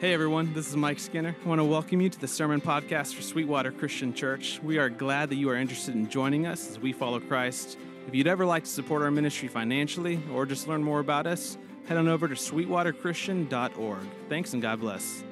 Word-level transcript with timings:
Hey 0.00 0.14
everyone, 0.14 0.54
this 0.54 0.68
is 0.68 0.76
Mike 0.76 1.00
Skinner. 1.00 1.34
I 1.44 1.48
want 1.48 1.58
to 1.58 1.64
welcome 1.64 2.00
you 2.00 2.08
to 2.08 2.20
the 2.20 2.28
Sermon 2.28 2.60
Podcast 2.60 3.16
for 3.16 3.22
Sweetwater 3.22 3.72
Christian 3.72 4.14
Church. 4.14 4.60
We 4.62 4.78
are 4.78 4.88
glad 4.88 5.28
that 5.30 5.34
you 5.34 5.50
are 5.50 5.56
interested 5.56 5.96
in 5.96 6.08
joining 6.08 6.46
us 6.46 6.70
as 6.70 6.78
we 6.78 6.92
follow 6.92 7.18
Christ. 7.18 7.76
If 8.06 8.14
you'd 8.14 8.28
ever 8.28 8.46
like 8.46 8.62
to 8.62 8.70
support 8.70 9.02
our 9.02 9.10
ministry 9.10 9.48
financially 9.48 10.20
or 10.32 10.46
just 10.46 10.68
learn 10.68 10.84
more 10.84 11.00
about 11.00 11.26
us, 11.26 11.58
head 11.88 11.98
on 11.98 12.06
over 12.06 12.28
to 12.28 12.36
sweetwaterchristian.org. 12.36 14.02
Thanks 14.28 14.52
and 14.52 14.62
God 14.62 14.78
bless. 14.78 15.24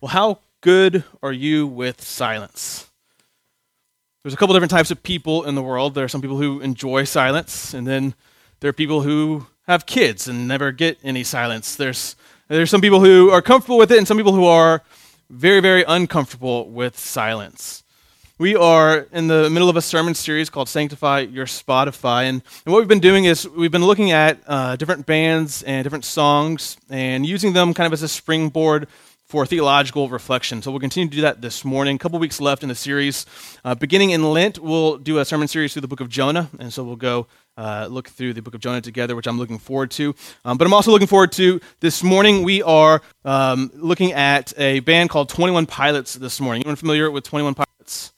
Well, 0.00 0.10
how 0.10 0.38
good 0.60 1.02
are 1.20 1.32
you 1.32 1.66
with 1.66 2.00
silence? 2.00 2.88
There's 4.22 4.34
a 4.34 4.36
couple 4.36 4.54
different 4.54 4.70
types 4.70 4.92
of 4.92 5.02
people 5.02 5.42
in 5.42 5.56
the 5.56 5.62
world. 5.64 5.96
There 5.96 6.04
are 6.04 6.08
some 6.08 6.22
people 6.22 6.36
who 6.36 6.60
enjoy 6.60 7.02
silence, 7.02 7.74
and 7.74 7.88
then 7.88 8.14
there 8.60 8.68
are 8.68 8.72
people 8.72 9.02
who 9.02 9.48
have 9.68 9.86
kids 9.86 10.26
and 10.26 10.48
never 10.48 10.72
get 10.72 10.98
any 11.04 11.22
silence. 11.22 11.76
There's 11.76 12.16
there's 12.48 12.70
some 12.70 12.80
people 12.80 13.00
who 13.00 13.30
are 13.30 13.42
comfortable 13.42 13.76
with 13.76 13.92
it 13.92 13.98
and 13.98 14.08
some 14.08 14.16
people 14.16 14.32
who 14.32 14.46
are 14.46 14.82
very 15.30 15.60
very 15.60 15.84
uncomfortable 15.86 16.68
with 16.68 16.98
silence. 16.98 17.84
We 18.38 18.54
are 18.54 19.08
in 19.12 19.26
the 19.26 19.50
middle 19.50 19.68
of 19.68 19.76
a 19.76 19.82
sermon 19.82 20.14
series 20.14 20.48
called 20.48 20.68
Sanctify 20.68 21.20
Your 21.22 21.46
Spotify. 21.46 22.22
And, 22.28 22.40
and 22.64 22.72
what 22.72 22.78
we've 22.78 22.88
been 22.88 23.00
doing 23.00 23.24
is 23.24 23.48
we've 23.48 23.72
been 23.72 23.84
looking 23.84 24.12
at 24.12 24.38
uh, 24.46 24.76
different 24.76 25.06
bands 25.06 25.64
and 25.64 25.82
different 25.82 26.04
songs 26.04 26.76
and 26.88 27.26
using 27.26 27.52
them 27.52 27.74
kind 27.74 27.88
of 27.88 27.92
as 27.92 28.04
a 28.04 28.08
springboard 28.08 28.86
for 29.28 29.44
theological 29.44 30.08
reflection. 30.08 30.62
So 30.62 30.70
we'll 30.70 30.80
continue 30.80 31.08
to 31.08 31.16
do 31.16 31.22
that 31.22 31.42
this 31.42 31.62
morning. 31.62 31.96
A 31.96 31.98
couple 31.98 32.18
weeks 32.18 32.40
left 32.40 32.62
in 32.62 32.70
the 32.70 32.74
series. 32.74 33.26
Uh, 33.62 33.74
beginning 33.74 34.10
in 34.10 34.22
Lent, 34.22 34.58
we'll 34.58 34.96
do 34.96 35.18
a 35.18 35.24
sermon 35.24 35.46
series 35.48 35.74
through 35.74 35.82
the 35.82 35.88
book 35.88 36.00
of 36.00 36.08
Jonah. 36.08 36.48
And 36.58 36.72
so 36.72 36.82
we'll 36.82 36.96
go 36.96 37.26
uh, 37.58 37.88
look 37.90 38.08
through 38.08 38.32
the 38.32 38.40
book 38.40 38.54
of 38.54 38.60
Jonah 38.60 38.80
together, 38.80 39.14
which 39.14 39.26
I'm 39.26 39.38
looking 39.38 39.58
forward 39.58 39.90
to. 39.92 40.14
Um, 40.46 40.56
but 40.56 40.66
I'm 40.66 40.72
also 40.72 40.90
looking 40.90 41.06
forward 41.06 41.32
to 41.32 41.60
this 41.80 42.02
morning. 42.02 42.42
We 42.42 42.62
are 42.62 43.02
um, 43.26 43.70
looking 43.74 44.12
at 44.12 44.54
a 44.56 44.80
band 44.80 45.10
called 45.10 45.28
21 45.28 45.66
Pilots 45.66 46.14
this 46.14 46.40
morning. 46.40 46.62
Anyone 46.62 46.76
familiar 46.76 47.10
with 47.10 47.24
21 47.24 47.54
Pilots? 47.54 48.14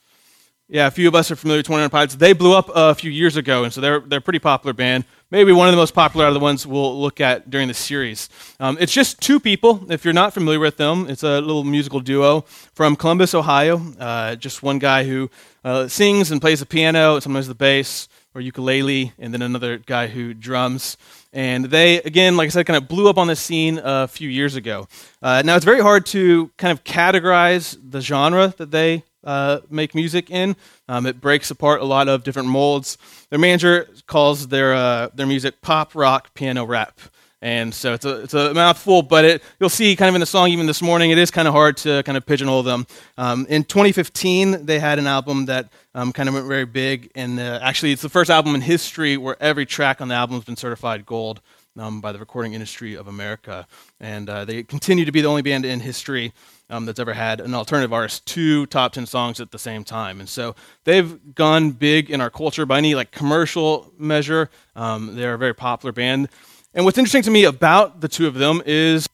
Yeah, 0.69 0.86
a 0.86 0.92
few 0.92 1.08
of 1.08 1.16
us 1.16 1.33
are 1.33 1.36
familiar 1.36 1.58
with 1.58 1.66
21 1.66 1.91
Pilots. 1.91 2.14
They 2.14 2.34
blew 2.34 2.55
up 2.55 2.70
a 2.72 2.94
few 2.94 3.11
years 3.11 3.36
ago, 3.36 3.64
and 3.64 3.72
so 3.72 3.81
they're, 3.81 3.98
they're 3.98 4.20
a 4.20 4.22
pretty 4.22 4.38
popular 4.38 4.72
band. 4.72 5.05
Maybe 5.33 5.53
one 5.53 5.69
of 5.69 5.73
the 5.73 5.77
most 5.77 5.95
popular 5.95 6.27
out 6.27 6.31
of 6.31 6.34
the 6.34 6.41
ones 6.41 6.67
we'll 6.67 7.00
look 7.00 7.20
at 7.20 7.50
during 7.50 7.69
the 7.69 7.75
series. 7.75 8.28
Um, 8.59 8.77
it's 8.81 8.92
just 8.92 9.20
two 9.20 9.39
people, 9.39 9.87
if 9.89 10.05
you're 10.05 10.12
not 10.12 10.34
familiar 10.34 10.59
with 10.59 10.77
them. 10.77 11.06
It's 11.09 11.22
a 11.22 11.41
little 11.41 11.62
musical 11.62 12.00
duo 12.00 12.41
from 12.75 12.97
Columbus, 12.97 13.33
Ohio. 13.33 13.81
Uh, 14.00 14.34
just 14.34 14.64
one 14.64 14.81
guy 14.81 15.05
who 15.05 15.31
uh, 15.64 15.87
sings 15.87 16.33
and 16.33 16.41
plays 16.41 16.59
the 16.59 16.67
piano, 16.67 17.20
sometimes 17.20 17.47
the 17.47 17.55
bass 17.55 18.09
or 18.34 18.41
ukulele, 18.41 19.12
and 19.20 19.33
then 19.33 19.41
another 19.41 19.78
guy 19.78 20.09
who 20.09 20.34
drums. 20.34 20.97
And 21.33 21.67
they, 21.67 22.03
again, 22.03 22.37
like 22.37 22.47
I 22.47 22.50
said, 22.50 22.67
kind 22.67 22.77
of 22.77 22.89
blew 22.89 23.09
up 23.09 23.17
on 23.17 23.28
the 23.28 23.37
scene 23.37 23.81
a 23.83 24.09
few 24.09 24.28
years 24.28 24.56
ago. 24.56 24.89
Uh, 25.22 25.42
now, 25.44 25.55
it's 25.55 25.65
very 25.65 25.81
hard 25.81 26.06
to 26.06 26.50
kind 26.56 26.72
of 26.72 26.83
categorize 26.83 27.78
the 27.81 28.00
genre 28.00 28.53
that 28.56 28.72
they 28.72 29.05
uh, 29.24 29.60
make 29.70 29.94
music 29.94 30.30
in. 30.30 30.56
Um, 30.88 31.06
it 31.06 31.20
breaks 31.20 31.50
apart 31.50 31.80
a 31.80 31.84
lot 31.84 32.08
of 32.08 32.24
different 32.24 32.48
molds. 32.48 32.98
Their 33.30 33.38
manager 33.38 33.88
calls 34.06 34.48
their 34.48 34.74
uh, 34.74 35.08
their 35.14 35.26
music 35.26 35.60
pop 35.62 35.94
rock 35.94 36.34
piano 36.34 36.64
rap. 36.64 36.98
And 37.42 37.74
so 37.74 37.94
it's 37.94 38.04
a, 38.04 38.20
it's 38.20 38.34
a 38.34 38.52
mouthful, 38.52 39.00
but 39.00 39.24
it, 39.24 39.42
you'll 39.58 39.70
see 39.70 39.96
kind 39.96 40.10
of 40.10 40.14
in 40.14 40.20
the 40.20 40.26
song 40.26 40.50
even 40.50 40.66
this 40.66 40.82
morning, 40.82 41.10
it 41.10 41.16
is 41.16 41.30
kind 41.30 41.48
of 41.48 41.54
hard 41.54 41.78
to 41.78 42.02
kind 42.02 42.18
of 42.18 42.26
pigeonhole 42.26 42.62
them. 42.62 42.86
Um, 43.16 43.46
in 43.48 43.64
2015, 43.64 44.66
they 44.66 44.78
had 44.78 44.98
an 44.98 45.06
album 45.06 45.46
that 45.46 45.72
um, 45.94 46.12
kind 46.12 46.28
of 46.28 46.34
went 46.34 46.46
very 46.46 46.66
big, 46.66 47.10
and 47.14 47.41
uh, 47.41 47.60
actually, 47.62 47.92
it's 47.92 48.02
the 48.02 48.10
first 48.10 48.30
album 48.30 48.54
in 48.54 48.60
history 48.60 49.16
where 49.16 49.42
every 49.42 49.64
track 49.64 50.02
on 50.02 50.08
the 50.08 50.14
album 50.14 50.36
has 50.36 50.44
been 50.44 50.56
certified 50.56 51.06
gold 51.06 51.41
um, 51.78 52.00
by 52.00 52.12
the 52.12 52.18
Recording 52.18 52.54
Industry 52.54 52.94
of 52.94 53.08
America. 53.08 53.66
And 54.00 54.28
uh, 54.28 54.44
they 54.44 54.62
continue 54.62 55.04
to 55.04 55.12
be 55.12 55.20
the 55.20 55.28
only 55.28 55.42
band 55.42 55.64
in 55.64 55.80
history 55.80 56.32
um, 56.68 56.86
that's 56.86 57.00
ever 57.00 57.14
had 57.14 57.40
an 57.40 57.54
alternative 57.54 57.92
artist 57.92 58.26
two 58.26 58.66
top 58.66 58.92
10 58.92 59.06
songs 59.06 59.40
at 59.40 59.50
the 59.50 59.58
same 59.58 59.84
time. 59.84 60.20
And 60.20 60.28
so 60.28 60.54
they've 60.84 61.34
gone 61.34 61.72
big 61.72 62.10
in 62.10 62.20
our 62.20 62.30
culture 62.30 62.66
by 62.66 62.78
any 62.78 62.94
like 62.94 63.10
commercial 63.10 63.92
measure. 63.98 64.50
Um, 64.76 65.16
they're 65.16 65.34
a 65.34 65.38
very 65.38 65.54
popular 65.54 65.92
band. 65.92 66.28
And 66.75 66.84
what's 66.84 66.98
interesting 66.98 67.22
to 67.22 67.30
me 67.30 67.44
about 67.44 68.00
the 68.00 68.09
two 68.09 68.26
of 68.26 68.34
them 68.34 68.62
is 68.64 69.09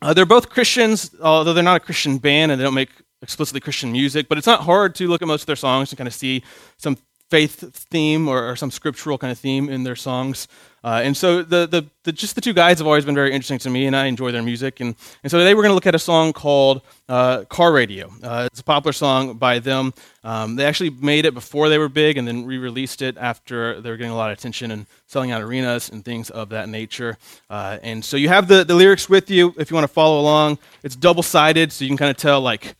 uh, 0.00 0.12
they're 0.12 0.26
both 0.26 0.50
christians 0.50 1.14
although 1.22 1.52
they're 1.52 1.62
not 1.62 1.76
a 1.76 1.80
christian 1.80 2.18
band 2.18 2.52
and 2.52 2.60
they 2.60 2.64
don't 2.64 2.74
make 2.74 2.90
explicitly 3.22 3.60
christian 3.60 3.90
music 3.90 4.28
but 4.28 4.36
it's 4.36 4.46
not 4.46 4.60
hard 4.60 4.94
to 4.94 5.08
look 5.08 5.22
at 5.22 5.28
most 5.28 5.42
of 5.42 5.46
their 5.46 5.56
songs 5.56 5.90
and 5.90 5.98
kind 5.98 6.08
of 6.08 6.14
see 6.14 6.42
some 6.76 6.96
faith 7.34 7.58
theme 7.90 8.28
or, 8.28 8.38
or 8.50 8.54
some 8.56 8.70
scriptural 8.70 9.16
kind 9.18 9.32
of 9.32 9.38
theme 9.38 9.68
in 9.68 9.82
their 9.82 9.96
songs 9.96 10.46
uh, 10.84 11.00
and 11.02 11.16
so 11.16 11.42
the, 11.42 11.66
the, 11.66 11.86
the, 12.02 12.12
just 12.12 12.34
the 12.34 12.42
two 12.42 12.52
guys 12.52 12.76
have 12.76 12.86
always 12.86 13.06
been 13.06 13.14
very 13.14 13.32
interesting 13.32 13.58
to 13.58 13.70
me, 13.70 13.86
and 13.86 13.96
I 13.96 14.04
enjoy 14.04 14.32
their 14.32 14.42
music. 14.42 14.80
And, 14.80 14.94
and 15.22 15.30
so 15.30 15.38
today 15.38 15.54
we're 15.54 15.62
going 15.62 15.70
to 15.70 15.74
look 15.74 15.86
at 15.86 15.94
a 15.94 15.98
song 15.98 16.34
called 16.34 16.82
uh, 17.08 17.44
Car 17.44 17.72
Radio. 17.72 18.12
Uh, 18.22 18.48
it's 18.52 18.60
a 18.60 18.64
popular 18.64 18.92
song 18.92 19.38
by 19.38 19.60
them. 19.60 19.94
Um, 20.24 20.56
they 20.56 20.66
actually 20.66 20.90
made 20.90 21.24
it 21.24 21.32
before 21.32 21.70
they 21.70 21.78
were 21.78 21.88
big 21.88 22.18
and 22.18 22.28
then 22.28 22.44
re 22.44 22.58
released 22.58 23.00
it 23.00 23.16
after 23.16 23.80
they 23.80 23.88
were 23.88 23.96
getting 23.96 24.12
a 24.12 24.16
lot 24.16 24.30
of 24.30 24.36
attention 24.36 24.70
and 24.70 24.86
selling 25.06 25.30
out 25.30 25.40
arenas 25.40 25.88
and 25.88 26.04
things 26.04 26.28
of 26.28 26.50
that 26.50 26.68
nature. 26.68 27.16
Uh, 27.48 27.78
and 27.82 28.04
so 28.04 28.18
you 28.18 28.28
have 28.28 28.46
the, 28.46 28.62
the 28.62 28.74
lyrics 28.74 29.08
with 29.08 29.30
you 29.30 29.54
if 29.56 29.70
you 29.70 29.74
want 29.74 29.84
to 29.84 29.92
follow 29.92 30.20
along. 30.20 30.58
It's 30.82 30.96
double 30.96 31.22
sided, 31.22 31.72
so 31.72 31.86
you 31.86 31.88
can 31.88 31.96
kind 31.96 32.10
of 32.10 32.18
tell, 32.18 32.42
like, 32.42 32.74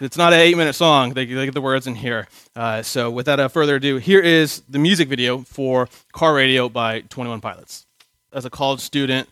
it's 0.00 0.16
not 0.16 0.32
an 0.32 0.40
eight 0.40 0.56
minute 0.56 0.74
song. 0.74 1.14
They, 1.14 1.24
they, 1.24 1.44
get 1.46 1.54
the 1.54 1.60
words 1.60 1.86
in 1.86 1.96
here. 1.96 2.28
Uh, 2.54 2.82
so, 2.82 3.10
without 3.10 3.52
further 3.52 3.76
ado, 3.76 3.96
here 3.96 4.20
is 4.20 4.62
the 4.68 4.78
music 4.78 5.08
video 5.08 5.38
for 5.38 5.88
Car 6.12 6.34
Radio 6.34 6.68
by 6.68 7.00
21 7.00 7.40
Pilots. 7.40 7.86
As 8.32 8.44
a 8.44 8.50
college 8.50 8.80
student, 8.80 9.28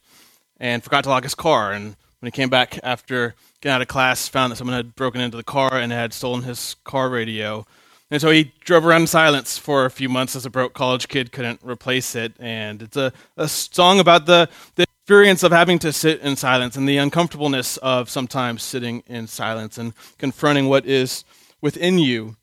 and 0.59 0.83
forgot 0.83 1.05
to 1.05 1.11
lock 1.11 1.23
his 1.23 1.35
car. 1.35 1.73
And 1.73 1.97
when 2.21 2.27
he 2.27 2.31
came 2.31 2.49
back 2.49 2.79
after 2.83 3.35
getting 3.61 3.75
out 3.75 3.83
of 3.83 3.89
class, 3.89 4.29
found 4.29 4.53
that 4.53 4.57
someone 4.57 4.77
had 4.77 4.95
broken 4.95 5.21
into 5.21 5.37
the 5.37 5.45
car 5.45 5.75
and 5.75 5.93
had 5.93 6.13
stolen 6.13 6.43
his 6.43 6.77
car 6.85 7.09
radio. 7.09 7.67
And 8.11 8.21
so 8.21 8.31
he 8.31 8.53
drove 8.61 8.87
around 8.87 9.03
in 9.03 9.07
silence 9.07 9.59
for 9.59 9.85
a 9.85 9.91
few 9.91 10.09
months 10.09 10.37
as 10.37 10.47
a 10.47 10.51
broke 10.51 10.73
college 10.73 11.09
kid 11.09 11.33
couldn't 11.33 11.61
replace 11.63 12.15
it. 12.15 12.33
And 12.39 12.83
it's 12.83 12.97
a, 12.97 13.13
a 13.37 13.49
song 13.49 14.01
about 14.01 14.27
the, 14.27 14.49
the 14.77 14.87
experience 15.07 15.45
of 15.45 15.53
having 15.53 15.79
to 15.79 15.93
sit 15.93 16.21
in 16.21 16.35
silence 16.35 16.75
and 16.75 16.89
the 16.89 16.97
uncomfortableness 16.97 17.77
of 17.77 18.11
sometimes 18.11 18.61
sitting 18.61 19.05
in 19.07 19.25
silence 19.29 19.79
and 19.79 19.93
confronting 20.19 20.69
what 20.69 20.85
is 20.85 21.23
within 21.61 21.97
you. 21.97 22.37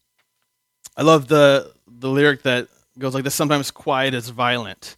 I 0.95 1.01
love 1.01 1.27
the, 1.27 1.73
the 1.85 2.07
lyric 2.07 2.43
that 2.43 2.69
goes 2.97 3.13
like 3.15 3.25
this 3.25 3.35
sometimes 3.35 3.69
quiet 3.69 4.13
is 4.13 4.29
violent. 4.29 4.95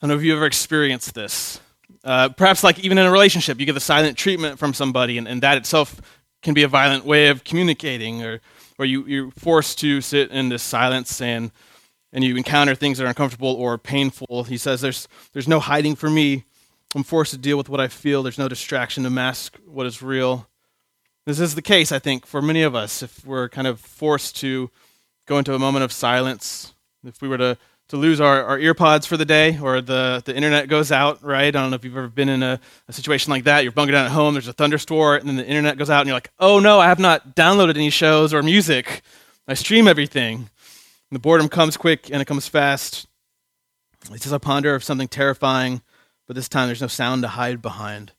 I 0.00 0.06
don't 0.06 0.16
know 0.16 0.18
if 0.18 0.24
you've 0.24 0.38
ever 0.38 0.46
experienced 0.46 1.12
this. 1.12 1.60
Uh, 2.04 2.30
perhaps, 2.30 2.64
like 2.64 2.78
even 2.78 2.96
in 2.96 3.04
a 3.04 3.12
relationship, 3.12 3.60
you 3.60 3.66
get 3.66 3.74
the 3.74 3.78
silent 3.78 4.16
treatment 4.16 4.58
from 4.58 4.72
somebody, 4.72 5.18
and, 5.18 5.28
and 5.28 5.42
that 5.42 5.58
itself 5.58 6.00
can 6.40 6.54
be 6.54 6.62
a 6.62 6.68
violent 6.68 7.04
way 7.04 7.28
of 7.28 7.44
communicating, 7.44 8.22
or, 8.22 8.40
or 8.78 8.86
you, 8.86 9.04
you're 9.04 9.30
forced 9.32 9.78
to 9.80 10.00
sit 10.00 10.30
in 10.30 10.48
this 10.48 10.62
silence 10.62 11.20
and, 11.20 11.50
and 12.14 12.24
you 12.24 12.34
encounter 12.34 12.74
things 12.74 12.96
that 12.96 13.04
are 13.04 13.08
uncomfortable 13.08 13.52
or 13.52 13.76
painful. 13.76 14.44
He 14.44 14.56
says, 14.56 14.80
There's, 14.80 15.06
there's 15.34 15.46
no 15.46 15.60
hiding 15.60 15.96
for 15.96 16.08
me 16.08 16.44
I'm 16.94 17.02
forced 17.02 17.30
to 17.32 17.38
deal 17.38 17.56
with 17.56 17.68
what 17.68 17.80
I 17.80 17.88
feel. 17.88 18.22
There's 18.22 18.38
no 18.38 18.48
distraction 18.48 19.04
to 19.04 19.10
mask 19.10 19.58
what 19.64 19.86
is 19.86 20.02
real. 20.02 20.46
This 21.24 21.40
is 21.40 21.54
the 21.54 21.62
case, 21.62 21.90
I 21.90 21.98
think, 21.98 22.26
for 22.26 22.42
many 22.42 22.62
of 22.62 22.74
us. 22.74 23.02
If 23.02 23.24
we're 23.24 23.48
kind 23.48 23.66
of 23.66 23.80
forced 23.80 24.36
to 24.40 24.70
go 25.26 25.38
into 25.38 25.54
a 25.54 25.58
moment 25.58 25.84
of 25.84 25.92
silence, 25.92 26.74
if 27.04 27.22
we 27.22 27.28
were 27.28 27.38
to, 27.38 27.56
to 27.88 27.96
lose 27.96 28.20
our, 28.20 28.44
our 28.44 28.58
earpods 28.58 29.06
for 29.06 29.16
the 29.16 29.24
day 29.24 29.58
or 29.58 29.80
the, 29.80 30.22
the 30.26 30.36
internet 30.36 30.68
goes 30.68 30.92
out, 30.92 31.22
right? 31.22 31.46
I 31.46 31.50
don't 31.50 31.70
know 31.70 31.76
if 31.76 31.84
you've 31.84 31.96
ever 31.96 32.08
been 32.08 32.28
in 32.28 32.42
a, 32.42 32.60
a 32.88 32.92
situation 32.92 33.30
like 33.30 33.44
that. 33.44 33.62
You're 33.62 33.72
bunkered 33.72 33.94
down 33.94 34.04
at 34.04 34.12
home, 34.12 34.34
there's 34.34 34.48
a 34.48 34.52
thunderstorm, 34.52 35.20
and 35.20 35.28
then 35.28 35.36
the 35.36 35.46
internet 35.46 35.78
goes 35.78 35.88
out, 35.88 36.00
and 36.00 36.08
you're 36.08 36.16
like, 36.16 36.30
oh 36.38 36.58
no, 36.58 36.78
I 36.78 36.88
have 36.88 36.98
not 36.98 37.34
downloaded 37.34 37.76
any 37.76 37.90
shows 37.90 38.34
or 38.34 38.42
music. 38.42 39.00
I 39.48 39.54
stream 39.54 39.88
everything. 39.88 40.34
And 40.36 40.48
the 41.10 41.20
boredom 41.20 41.48
comes 41.48 41.78
quick 41.78 42.10
and 42.10 42.20
it 42.20 42.26
comes 42.26 42.48
fast. 42.48 43.06
It's 44.10 44.24
just 44.24 44.34
a 44.34 44.40
ponder 44.40 44.74
of 44.74 44.84
something 44.84 45.08
terrifying 45.08 45.80
but 46.32 46.36
this 46.36 46.48
time 46.48 46.66
there's 46.66 46.80
no 46.80 46.86
sound 46.86 47.20
to 47.20 47.28
hide 47.28 47.60
behind. 47.60 48.12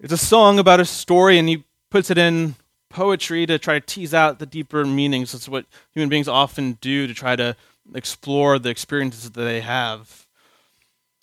It's 0.00 0.12
a 0.12 0.18
song 0.18 0.58
about 0.58 0.80
a 0.80 0.84
story, 0.84 1.38
and 1.38 1.48
he 1.48 1.64
puts 1.90 2.10
it 2.10 2.18
in 2.18 2.56
poetry 2.90 3.46
to 3.46 3.58
try 3.58 3.78
to 3.78 3.80
tease 3.80 4.12
out 4.12 4.38
the 4.38 4.44
deeper 4.44 4.84
meanings. 4.84 5.32
That's 5.32 5.48
what 5.48 5.64
human 5.94 6.10
beings 6.10 6.28
often 6.28 6.72
do 6.82 7.06
to 7.06 7.14
try 7.14 7.36
to 7.36 7.56
explore 7.94 8.58
the 8.58 8.68
experiences 8.68 9.30
that 9.30 9.40
they 9.40 9.62
have. 9.62 10.26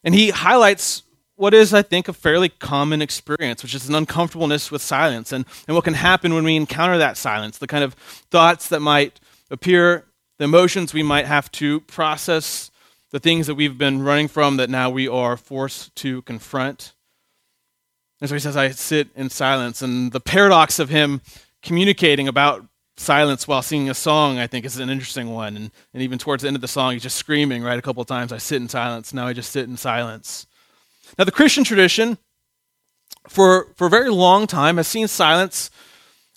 And 0.03 0.15
he 0.15 0.31
highlights 0.31 1.03
what 1.36 1.53
is, 1.53 1.75
I 1.75 1.83
think, 1.83 2.07
a 2.07 2.13
fairly 2.13 2.50
common 2.50 3.03
experience, 3.03 3.62
which 3.62 3.75
is 3.75 3.88
an 3.88 3.94
uncomfortableness 3.94 4.71
with 4.71 4.81
silence 4.81 5.31
and, 5.31 5.45
and 5.68 5.75
what 5.75 5.83
can 5.83 5.94
happen 5.94 6.33
when 6.33 6.44
we 6.44 6.56
encounter 6.56 6.98
that 6.98 7.18
silence, 7.18 7.59
the 7.59 7.68
kind 7.68 7.83
of 7.83 7.94
thoughts 8.31 8.68
that 8.69 8.80
might 8.80 9.19
appear, 9.51 10.06
the 10.39 10.45
emotions 10.45 10.91
we 10.91 11.03
might 11.03 11.27
have 11.27 11.51
to 11.51 11.81
process, 11.81 12.71
the 13.15 13.19
things 13.21 13.47
that 13.47 13.56
we've 13.56 13.77
been 13.77 14.03
running 14.03 14.27
from 14.27 14.57
that 14.57 14.69
now 14.69 14.89
we 14.89 15.07
are 15.07 15.38
forced 15.38 15.95
to 15.95 16.21
confront. 16.23 16.91
And 18.19 18.27
so 18.27 18.35
he 18.35 18.41
says, 18.41 18.57
I 18.57 18.71
sit 18.71 19.07
in 19.15 19.29
silence. 19.29 19.81
And 19.81 20.12
the 20.12 20.19
paradox 20.19 20.79
of 20.79 20.89
him 20.89 21.21
communicating 21.62 22.27
about 22.27 22.65
silence 22.97 23.47
while 23.47 23.62
singing 23.62 23.89
a 23.89 23.94
song, 23.94 24.38
I 24.38 24.47
think, 24.47 24.65
is 24.65 24.79
an 24.79 24.89
interesting 24.89 25.29
one. 25.29 25.56
And, 25.56 25.71
and 25.94 26.03
even 26.03 26.17
towards 26.19 26.41
the 26.41 26.50
end 26.50 26.57
of 26.57 26.62
the 26.62 26.67
song, 26.67 26.91
he's 26.91 27.03
just 27.03 27.15
screaming, 27.15 27.63
right? 27.63 27.79
A 27.79 27.81
couple 27.81 28.01
of 28.01 28.07
times, 28.07 28.33
I 28.33 28.38
sit 28.38 28.62
in 28.62 28.67
silence. 28.67 29.13
Now 29.13 29.27
I 29.27 29.31
just 29.31 29.53
sit 29.53 29.69
in 29.69 29.77
silence. 29.77 30.45
Now, 31.17 31.23
the 31.23 31.31
Christian 31.31 31.63
tradition, 31.63 32.17
for, 33.29 33.67
for 33.77 33.88
a 33.88 33.89
very 33.89 34.09
long 34.09 34.45
time, 34.45 34.75
has 34.75 34.89
seen 34.89 35.07
silence 35.07 35.69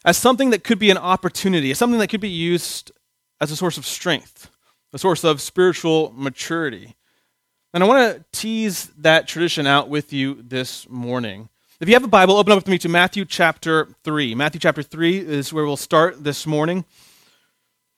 as 0.04 0.16
something 0.16 0.50
that 0.50 0.62
could 0.62 0.78
be 0.78 0.90
an 0.90 0.98
opportunity, 0.98 1.72
as 1.72 1.78
something 1.78 1.98
that 1.98 2.06
could 2.06 2.20
be 2.20 2.28
used 2.28 2.92
as 3.40 3.50
a 3.50 3.56
source 3.56 3.78
of 3.78 3.84
strength, 3.84 4.48
a 4.93 4.99
source 4.99 5.25
of 5.25 5.40
spiritual 5.40 6.12
maturity. 6.17 6.96
And 7.75 7.85
I 7.85 7.87
want 7.87 8.17
to 8.17 8.25
tease 8.32 8.87
that 8.99 9.29
tradition 9.29 9.67
out 9.67 9.88
with 9.88 10.12
you 10.12 10.43
this 10.43 10.88
morning. 10.88 11.49
If 11.81 11.88
you 11.88 11.94
have 11.94 12.05
a 12.05 12.08
Bible, 12.08 12.37
open 12.37 12.52
up 12.52 12.56
with 12.56 12.69
me 12.69 12.79
to 12.79 12.88
Matthew 12.88 13.25
chapter 13.25 13.88
3. 14.02 14.35
Matthew 14.35 14.61
chapter 14.61 14.82
3 14.82 15.19
is 15.19 15.52
where 15.52 15.64
we'll 15.64 15.76
start 15.76 16.25
this 16.25 16.46
morning. 16.46 16.85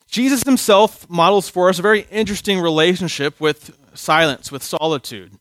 Jesus 0.09 0.43
himself 0.43 1.09
models 1.09 1.49
for 1.49 1.69
us 1.69 1.79
a 1.79 1.83
very 1.83 2.07
interesting 2.11 2.61
relationship 2.61 3.41
with 3.41 3.77
silence, 3.95 4.51
with 4.51 4.65
solitude. 4.65 5.33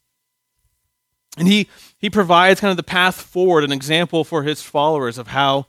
And 1.37 1.47
he, 1.47 1.67
he 1.97 2.09
provides 2.09 2.59
kind 2.59 2.71
of 2.71 2.77
the 2.77 2.83
path 2.83 3.19
forward, 3.19 3.63
an 3.63 3.71
example 3.71 4.23
for 4.23 4.43
his 4.43 4.61
followers 4.61 5.17
of 5.17 5.27
how 5.27 5.65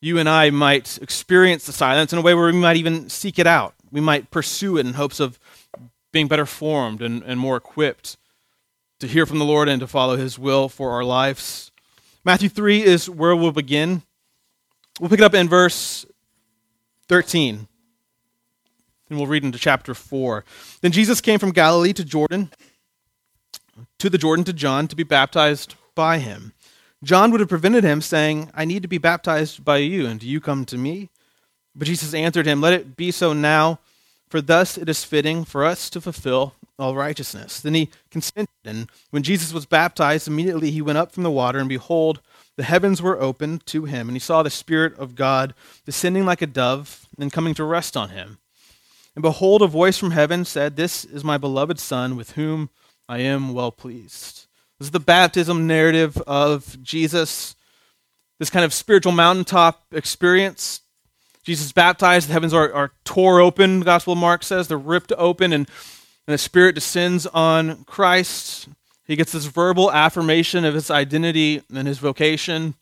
you 0.00 0.18
and 0.18 0.28
I 0.28 0.50
might 0.50 0.98
experience 1.02 1.66
the 1.66 1.72
silence 1.72 2.12
in 2.12 2.18
a 2.18 2.22
way 2.22 2.34
where 2.34 2.46
we 2.46 2.52
might 2.52 2.76
even 2.76 3.08
seek 3.08 3.38
it 3.38 3.46
out. 3.46 3.74
We 3.92 4.00
might 4.00 4.30
pursue 4.30 4.76
it 4.76 4.86
in 4.86 4.94
hopes 4.94 5.20
of 5.20 5.38
being 6.12 6.28
better 6.28 6.46
formed 6.46 7.02
and, 7.02 7.22
and 7.22 7.38
more 7.38 7.56
equipped 7.56 8.16
to 9.00 9.06
hear 9.06 9.26
from 9.26 9.38
the 9.38 9.44
Lord 9.44 9.68
and 9.68 9.80
to 9.80 9.86
follow 9.86 10.16
his 10.16 10.38
will 10.38 10.68
for 10.68 10.90
our 10.90 11.04
lives. 11.04 11.70
Matthew 12.24 12.48
3 12.48 12.82
is 12.82 13.08
where 13.08 13.34
we'll 13.34 13.52
begin. 13.52 14.02
We'll 15.00 15.08
pick 15.08 15.20
it 15.20 15.24
up 15.24 15.34
in 15.34 15.48
verse 15.48 16.04
13. 17.08 17.66
And 19.08 19.18
we'll 19.18 19.26
read 19.26 19.42
into 19.42 19.58
chapter 19.58 19.94
4. 19.94 20.44
Then 20.82 20.92
Jesus 20.92 21.20
came 21.20 21.38
from 21.38 21.50
Galilee 21.50 21.92
to 21.94 22.04
Jordan, 22.04 22.50
to 23.98 24.10
the 24.10 24.18
Jordan 24.18 24.44
to 24.44 24.52
John 24.52 24.86
to 24.88 24.94
be 24.94 25.02
baptized 25.02 25.74
by 25.94 26.18
him. 26.18 26.52
John 27.02 27.30
would 27.30 27.40
have 27.40 27.48
prevented 27.48 27.82
him, 27.82 28.02
saying, 28.02 28.50
I 28.54 28.66
need 28.66 28.82
to 28.82 28.88
be 28.88 28.98
baptized 28.98 29.64
by 29.64 29.78
you, 29.78 30.06
and 30.06 30.20
do 30.20 30.28
you 30.28 30.40
come 30.40 30.66
to 30.66 30.76
me? 30.76 31.08
But 31.74 31.86
Jesus 31.86 32.14
answered 32.14 32.46
him, 32.46 32.60
Let 32.60 32.72
it 32.72 32.96
be 32.96 33.10
so 33.10 33.32
now, 33.32 33.78
for 34.28 34.40
thus 34.40 34.76
it 34.76 34.88
is 34.88 35.04
fitting 35.04 35.44
for 35.44 35.64
us 35.64 35.90
to 35.90 36.00
fulfill 36.00 36.54
all 36.78 36.96
righteousness. 36.96 37.60
Then 37.60 37.74
he 37.74 37.90
consented, 38.10 38.48
and 38.64 38.88
when 39.10 39.22
Jesus 39.22 39.52
was 39.52 39.66
baptized, 39.66 40.26
immediately 40.26 40.70
he 40.70 40.82
went 40.82 40.98
up 40.98 41.12
from 41.12 41.22
the 41.22 41.30
water, 41.30 41.58
and 41.58 41.68
behold, 41.68 42.20
the 42.56 42.62
heavens 42.64 43.00
were 43.00 43.20
opened 43.20 43.66
to 43.66 43.84
him, 43.84 44.08
and 44.08 44.16
he 44.16 44.20
saw 44.20 44.42
the 44.42 44.50
Spirit 44.50 44.98
of 44.98 45.14
God 45.14 45.54
descending 45.84 46.24
like 46.24 46.42
a 46.42 46.46
dove 46.46 47.06
and 47.18 47.32
coming 47.32 47.54
to 47.54 47.64
rest 47.64 47.96
on 47.96 48.10
him. 48.10 48.38
And 49.14 49.22
behold, 49.22 49.62
a 49.62 49.66
voice 49.66 49.98
from 49.98 50.12
heaven 50.12 50.44
said, 50.44 50.76
This 50.76 51.04
is 51.04 51.24
my 51.24 51.38
beloved 51.38 51.78
Son, 51.78 52.16
with 52.16 52.32
whom 52.32 52.70
I 53.08 53.18
am 53.18 53.54
well 53.54 53.72
pleased. 53.72 54.46
This 54.78 54.86
is 54.86 54.90
the 54.92 55.00
baptism 55.00 55.66
narrative 55.66 56.16
of 56.26 56.82
Jesus, 56.82 57.56
this 58.38 58.50
kind 58.50 58.64
of 58.64 58.72
spiritual 58.72 59.12
mountaintop 59.12 59.84
experience. 59.92 60.80
Jesus 61.50 61.66
is 61.66 61.72
baptized, 61.72 62.28
the 62.28 62.32
heavens 62.32 62.54
are, 62.54 62.72
are 62.72 62.92
tore 63.04 63.40
open, 63.40 63.80
the 63.80 63.84
Gospel 63.84 64.12
of 64.12 64.18
Mark 64.18 64.42
says. 64.42 64.68
They're 64.68 64.78
ripped 64.78 65.12
open, 65.18 65.52
and 65.52 65.68
and 66.30 66.34
the 66.34 66.38
Spirit 66.38 66.76
descends 66.76 67.26
on 67.26 67.82
Christ. 67.86 68.68
He 69.04 69.16
gets 69.16 69.32
this 69.32 69.46
verbal 69.46 69.90
affirmation 69.90 70.64
of 70.64 70.74
his 70.74 70.88
identity 70.88 71.60
and 71.74 71.88
his 71.88 71.98
vocation. 71.98 72.74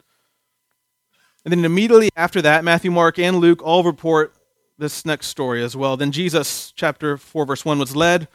And 1.47 1.53
then 1.53 1.65
immediately 1.65 2.11
after 2.15 2.43
that, 2.43 2.63
Matthew, 2.63 2.91
Mark, 2.91 3.19
and 3.19 3.39
Luke 3.39 3.63
all 3.63 3.85
report 3.85 4.35
this 4.77 5.07
next 5.07 5.29
story 5.29 5.63
as 5.63 5.75
well. 5.75 5.97
Then 5.97 6.13
Jesus, 6.13 6.75
chapter 6.77 7.17
4, 7.17 7.47
verse 7.47 7.65
1, 7.65 7.79
was 7.79 7.97
led 7.97 8.29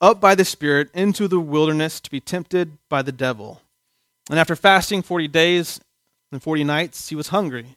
up 0.00 0.20
by 0.20 0.34
the 0.34 0.44
Spirit 0.44 0.90
into 0.94 1.28
the 1.28 1.38
wilderness 1.38 2.00
to 2.00 2.10
be 2.10 2.18
tempted 2.18 2.76
by 2.88 3.02
the 3.02 3.12
devil. 3.12 3.62
And 4.28 4.36
after 4.36 4.56
fasting 4.56 5.02
40 5.02 5.28
days 5.28 5.80
and 6.32 6.42
40 6.42 6.64
nights, 6.64 7.08
he 7.10 7.14
was 7.14 7.28
hungry. 7.28 7.76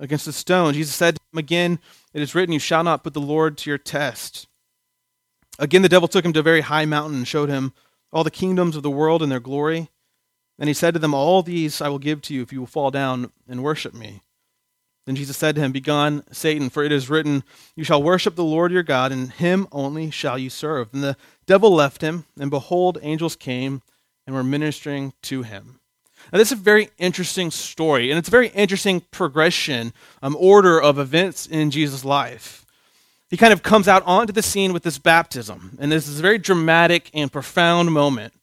against 0.00 0.24
the 0.24 0.32
stone. 0.32 0.74
Jesus 0.74 0.94
said 0.94 1.16
to 1.16 1.20
him 1.32 1.38
again, 1.38 1.78
It 2.12 2.22
is 2.22 2.34
written, 2.34 2.52
You 2.52 2.58
shall 2.58 2.82
not 2.82 3.04
put 3.04 3.14
the 3.14 3.20
Lord 3.20 3.56
to 3.58 3.70
your 3.70 3.78
test. 3.78 4.48
Again, 5.58 5.82
the 5.82 5.88
devil 5.88 6.08
took 6.08 6.24
him 6.24 6.32
to 6.32 6.40
a 6.40 6.42
very 6.42 6.62
high 6.62 6.86
mountain 6.86 7.18
and 7.18 7.28
showed 7.28 7.50
him 7.50 7.72
all 8.12 8.24
the 8.24 8.30
kingdoms 8.30 8.74
of 8.74 8.82
the 8.82 8.90
world 8.90 9.22
and 9.22 9.30
their 9.30 9.40
glory. 9.40 9.90
And 10.58 10.68
he 10.68 10.74
said 10.74 10.94
to 10.94 11.00
them, 11.00 11.14
All 11.14 11.42
these 11.42 11.80
I 11.80 11.88
will 11.88 11.98
give 11.98 12.22
to 12.22 12.34
you 12.34 12.42
if 12.42 12.52
you 12.52 12.60
will 12.60 12.66
fall 12.66 12.90
down 12.90 13.30
and 13.46 13.62
worship 13.62 13.94
me. 13.94 14.22
Then 15.06 15.16
Jesus 15.16 15.36
said 15.36 15.54
to 15.54 15.60
him, 15.60 15.72
Begone, 15.72 16.24
Satan, 16.32 16.70
for 16.70 16.82
it 16.82 16.92
is 16.92 17.10
written, 17.10 17.44
You 17.74 17.84
shall 17.84 18.02
worship 18.02 18.36
the 18.36 18.44
Lord 18.44 18.70
your 18.72 18.82
God, 18.82 19.12
and 19.12 19.30
him 19.30 19.66
only 19.72 20.10
shall 20.10 20.38
you 20.38 20.50
serve. 20.50 20.92
And 20.92 21.02
the 21.02 21.16
devil 21.46 21.74
left 21.74 22.02
him, 22.02 22.26
and 22.38 22.50
behold, 22.50 22.98
angels 23.02 23.36
came 23.36 23.82
and 24.26 24.36
were 24.36 24.44
ministering 24.44 25.12
to 25.22 25.42
him. 25.42 25.79
Now, 26.32 26.38
this 26.38 26.52
is 26.52 26.58
a 26.58 26.62
very 26.62 26.90
interesting 26.98 27.50
story, 27.50 28.10
and 28.10 28.18
it's 28.18 28.28
a 28.28 28.30
very 28.30 28.48
interesting 28.48 29.00
progression, 29.10 29.92
um, 30.22 30.36
order 30.38 30.80
of 30.80 30.98
events 30.98 31.46
in 31.46 31.70
Jesus' 31.70 32.04
life 32.04 32.60
he 33.30 33.36
kind 33.36 33.52
of 33.52 33.62
comes 33.62 33.86
out 33.86 34.02
onto 34.06 34.32
the 34.32 34.42
scene 34.42 34.72
with 34.72 34.82
this 34.82 34.98
baptism. 34.98 35.78
And 35.80 35.90
this 35.90 36.08
is 36.08 36.18
a 36.18 36.22
very 36.22 36.36
dramatic 36.36 37.10
and 37.14 37.30
profound 37.30 37.92
moment. 37.92 38.34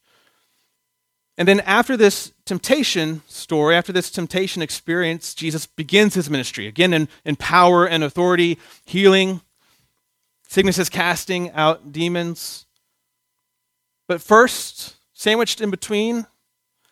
And 1.37 1.47
then 1.47 1.59
after 1.59 1.97
this 1.97 2.31
temptation 2.45 3.21
story, 3.27 3.75
after 3.75 3.91
this 3.91 4.09
temptation 4.09 4.61
experience, 4.61 5.35
Jesus 5.35 5.67
begins 5.67 6.15
his 6.15 6.29
ministry, 6.29 6.67
again 6.67 6.93
in, 6.93 7.09
in 7.25 7.35
power 7.35 7.85
and 7.85 8.03
authority, 8.03 8.57
healing, 8.85 9.41
sicknesses 10.47 10.89
casting 10.89 11.51
out 11.51 11.91
demons. 11.91 12.65
But 14.07 14.21
first, 14.21 14.95
sandwiched 15.13 15.59
in 15.59 15.69
between, 15.69 16.25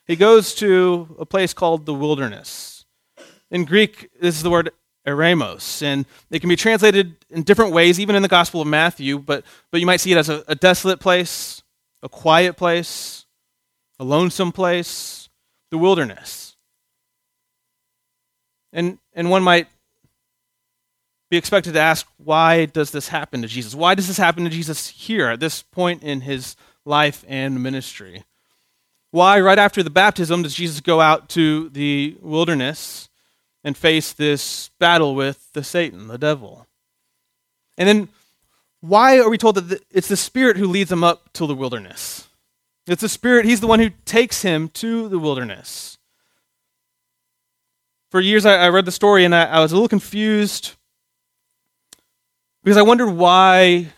he 0.07 0.15
goes 0.15 0.53
to 0.55 1.15
a 1.19 1.25
place 1.25 1.53
called 1.53 1.85
the 1.85 1.93
wilderness. 1.93 2.85
In 3.51 3.65
Greek, 3.65 4.09
this 4.19 4.35
is 4.35 4.43
the 4.43 4.49
word 4.49 4.71
eremos. 5.05 5.81
And 5.81 6.05
it 6.31 6.39
can 6.39 6.49
be 6.49 6.55
translated 6.55 7.15
in 7.29 7.43
different 7.43 7.71
ways, 7.73 7.99
even 7.99 8.15
in 8.15 8.21
the 8.21 8.27
Gospel 8.27 8.61
of 8.61 8.67
Matthew, 8.67 9.19
but, 9.19 9.43
but 9.71 9.79
you 9.79 9.87
might 9.87 10.01
see 10.01 10.11
it 10.11 10.17
as 10.17 10.29
a, 10.29 10.43
a 10.47 10.55
desolate 10.55 10.99
place, 10.99 11.63
a 12.03 12.09
quiet 12.09 12.57
place, 12.57 13.25
a 13.99 14.03
lonesome 14.03 14.51
place, 14.51 15.29
the 15.71 15.77
wilderness. 15.77 16.55
And, 18.73 18.97
and 19.13 19.29
one 19.29 19.43
might 19.43 19.67
be 21.29 21.37
expected 21.37 21.73
to 21.73 21.79
ask, 21.79 22.07
why 22.17 22.65
does 22.65 22.91
this 22.91 23.07
happen 23.07 23.41
to 23.41 23.47
Jesus? 23.47 23.73
Why 23.73 23.95
does 23.95 24.07
this 24.07 24.17
happen 24.17 24.43
to 24.43 24.49
Jesus 24.49 24.89
here 24.89 25.29
at 25.29 25.39
this 25.39 25.63
point 25.63 26.03
in 26.03 26.21
his 26.21 26.55
life 26.83 27.23
and 27.27 27.63
ministry? 27.63 28.23
Why, 29.15 29.39
right 29.39 29.57
after 29.57 29.81
the 29.81 29.89
baptism, 29.89 30.43
does 30.43 30.55
Jesus 30.55 30.81
go 30.81 30.99
out 30.99 31.29
to 31.29 31.69
the 31.69 32.17
wilderness 32.21 33.07
and 33.63 33.77
face 33.77 34.11
this 34.11 34.71
battle 34.77 35.15
with 35.15 35.53
the 35.53 35.63
Satan, 35.63 36.09
the 36.09 36.17
devil. 36.17 36.67
And 37.77 37.87
then 37.87 38.09
why 38.81 39.19
are 39.19 39.29
we 39.29 39.37
told 39.37 39.55
that 39.55 39.81
it's 39.89 40.09
the 40.09 40.17
Spirit 40.17 40.57
who 40.57 40.67
leads 40.67 40.91
him 40.91 41.01
up 41.01 41.31
to 41.31 41.47
the 41.47 41.55
wilderness? 41.55 42.27
It's 42.87 43.03
the 43.03 43.07
Spirit, 43.07 43.45
He's 43.45 43.61
the 43.61 43.67
one 43.67 43.79
who 43.79 43.91
takes 44.03 44.41
him 44.41 44.67
to 44.73 45.07
the 45.07 45.17
wilderness. 45.17 45.97
For 48.11 48.19
years, 48.19 48.45
I, 48.45 48.65
I 48.65 48.67
read 48.67 48.83
the 48.83 48.91
story 48.91 49.23
and 49.23 49.33
I, 49.33 49.45
I 49.45 49.59
was 49.61 49.71
a 49.71 49.75
little 49.75 49.87
confused 49.87 50.75
because 52.65 52.75
I 52.75 52.81
wondered 52.81 53.11
why 53.11 53.93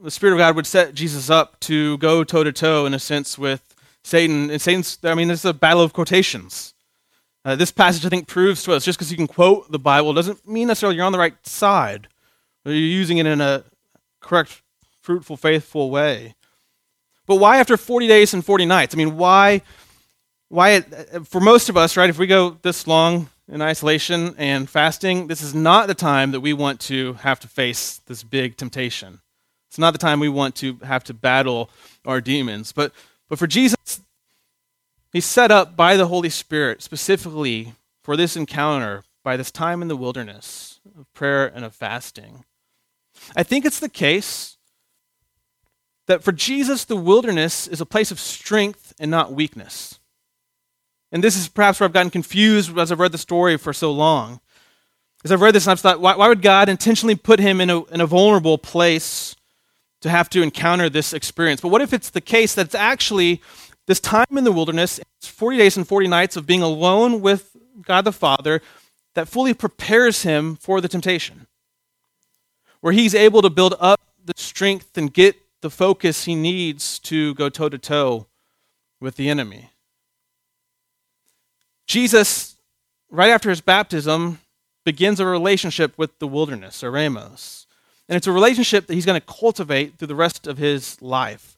the 0.00 0.10
Spirit 0.12 0.34
of 0.34 0.38
God 0.38 0.54
would 0.54 0.68
set 0.68 0.94
Jesus 0.94 1.30
up 1.30 1.58
to 1.62 1.98
go 1.98 2.22
toe 2.22 2.44
to 2.44 2.52
toe, 2.52 2.86
in 2.86 2.94
a 2.94 3.00
sense, 3.00 3.36
with 3.36 3.72
Satan. 4.06 4.50
And 4.50 4.62
Satan's, 4.62 4.98
I 5.02 5.14
mean, 5.14 5.30
it's 5.30 5.44
a 5.44 5.52
battle 5.52 5.82
of 5.82 5.92
quotations. 5.92 6.74
Uh, 7.44 7.56
this 7.56 7.72
passage, 7.72 8.06
I 8.06 8.08
think, 8.08 8.28
proves 8.28 8.62
to 8.62 8.72
us 8.72 8.84
just 8.84 8.98
because 8.98 9.10
you 9.10 9.16
can 9.16 9.26
quote 9.26 9.70
the 9.70 9.80
Bible 9.80 10.12
doesn't 10.12 10.46
mean 10.46 10.68
necessarily 10.68 10.96
you're 10.96 11.04
on 11.04 11.12
the 11.12 11.18
right 11.18 11.34
side, 11.44 12.06
or 12.64 12.72
you're 12.72 12.80
using 12.80 13.18
it 13.18 13.26
in 13.26 13.40
a 13.40 13.64
correct, 14.20 14.62
fruitful, 15.02 15.36
faithful 15.36 15.90
way. 15.90 16.36
But 17.26 17.36
why 17.36 17.58
after 17.58 17.76
40 17.76 18.06
days 18.06 18.32
and 18.32 18.44
40 18.44 18.66
nights? 18.66 18.94
I 18.94 18.96
mean, 18.96 19.16
why? 19.16 19.62
Why? 20.48 20.70
It, 20.70 21.26
for 21.26 21.40
most 21.40 21.68
of 21.68 21.76
us, 21.76 21.96
right? 21.96 22.08
If 22.08 22.18
we 22.18 22.28
go 22.28 22.58
this 22.62 22.86
long 22.86 23.28
in 23.48 23.60
isolation 23.60 24.36
and 24.38 24.70
fasting, 24.70 25.26
this 25.26 25.42
is 25.42 25.52
not 25.52 25.88
the 25.88 25.94
time 25.94 26.30
that 26.30 26.40
we 26.40 26.52
want 26.52 26.78
to 26.82 27.14
have 27.14 27.40
to 27.40 27.48
face 27.48 28.00
this 28.06 28.22
big 28.22 28.56
temptation. 28.56 29.20
It's 29.68 29.78
not 29.78 29.92
the 29.92 29.98
time 29.98 30.20
we 30.20 30.28
want 30.28 30.54
to 30.56 30.78
have 30.84 31.02
to 31.04 31.14
battle 31.14 31.70
our 32.04 32.20
demons. 32.20 32.70
But, 32.70 32.92
but 33.28 33.38
for 33.38 33.46
Jesus, 33.46 34.00
he's 35.12 35.24
set 35.24 35.50
up 35.50 35.76
by 35.76 35.96
the 35.96 36.06
Holy 36.06 36.30
Spirit 36.30 36.82
specifically 36.82 37.74
for 38.02 38.16
this 38.16 38.36
encounter 38.36 39.04
by 39.24 39.36
this 39.36 39.50
time 39.50 39.82
in 39.82 39.88
the 39.88 39.96
wilderness 39.96 40.80
of 40.98 41.12
prayer 41.12 41.46
and 41.46 41.64
of 41.64 41.74
fasting. 41.74 42.44
I 43.34 43.42
think 43.42 43.64
it's 43.64 43.80
the 43.80 43.88
case 43.88 44.56
that 46.06 46.22
for 46.22 46.32
Jesus, 46.32 46.84
the 46.84 46.96
wilderness 46.96 47.66
is 47.66 47.80
a 47.80 47.86
place 47.86 48.10
of 48.10 48.20
strength 48.20 48.94
and 48.98 49.10
not 49.10 49.32
weakness. 49.32 49.98
And 51.12 51.22
this 51.22 51.36
is 51.36 51.48
perhaps 51.48 51.80
where 51.80 51.86
I've 51.86 51.92
gotten 51.92 52.10
confused 52.10 52.76
as 52.78 52.92
I've 52.92 53.00
read 53.00 53.12
the 53.12 53.18
story 53.18 53.56
for 53.56 53.72
so 53.72 53.92
long. 53.92 54.40
As 55.24 55.32
I've 55.32 55.40
read 55.40 55.54
this, 55.54 55.66
I've 55.66 55.80
thought, 55.80 56.00
why, 56.00 56.16
why 56.16 56.28
would 56.28 56.42
God 56.42 56.68
intentionally 56.68 57.16
put 57.16 57.40
him 57.40 57.60
in 57.60 57.70
a, 57.70 57.84
in 57.84 58.00
a 58.00 58.06
vulnerable 58.06 58.58
place 58.58 59.35
to 60.00 60.10
have 60.10 60.28
to 60.30 60.42
encounter 60.42 60.88
this 60.88 61.12
experience? 61.12 61.60
But 61.60 61.68
what 61.68 61.82
if 61.82 61.92
it's 61.92 62.10
the 62.10 62.20
case 62.20 62.54
that 62.54 62.66
it's 62.66 62.74
actually 62.74 63.42
this 63.86 64.00
time 64.00 64.26
in 64.36 64.44
the 64.44 64.52
wilderness, 64.52 64.98
it's 65.18 65.28
40 65.28 65.58
days 65.58 65.76
and 65.76 65.86
40 65.86 66.08
nights 66.08 66.36
of 66.36 66.46
being 66.46 66.62
alone 66.62 67.20
with 67.20 67.56
God 67.82 68.04
the 68.04 68.12
Father, 68.12 68.60
that 69.14 69.28
fully 69.28 69.54
prepares 69.54 70.22
him 70.22 70.56
for 70.56 70.80
the 70.80 70.88
temptation? 70.88 71.46
Where 72.80 72.92
he's 72.92 73.14
able 73.14 73.42
to 73.42 73.50
build 73.50 73.74
up 73.80 74.00
the 74.24 74.34
strength 74.36 74.98
and 74.98 75.12
get 75.12 75.36
the 75.60 75.70
focus 75.70 76.24
he 76.24 76.34
needs 76.34 76.98
to 77.00 77.34
go 77.34 77.48
toe 77.48 77.68
to 77.68 77.78
toe 77.78 78.26
with 79.00 79.16
the 79.16 79.28
enemy. 79.28 79.70
Jesus, 81.86 82.56
right 83.10 83.30
after 83.30 83.50
his 83.50 83.60
baptism, 83.60 84.40
begins 84.84 85.20
a 85.20 85.26
relationship 85.26 85.96
with 85.96 86.18
the 86.18 86.28
wilderness, 86.28 86.82
Eremos. 86.82 87.65
And 88.08 88.16
it's 88.16 88.26
a 88.26 88.32
relationship 88.32 88.86
that 88.86 88.94
he's 88.94 89.06
going 89.06 89.20
to 89.20 89.26
cultivate 89.26 89.98
through 89.98 90.08
the 90.08 90.14
rest 90.14 90.46
of 90.46 90.58
his 90.58 91.00
life. 91.02 91.56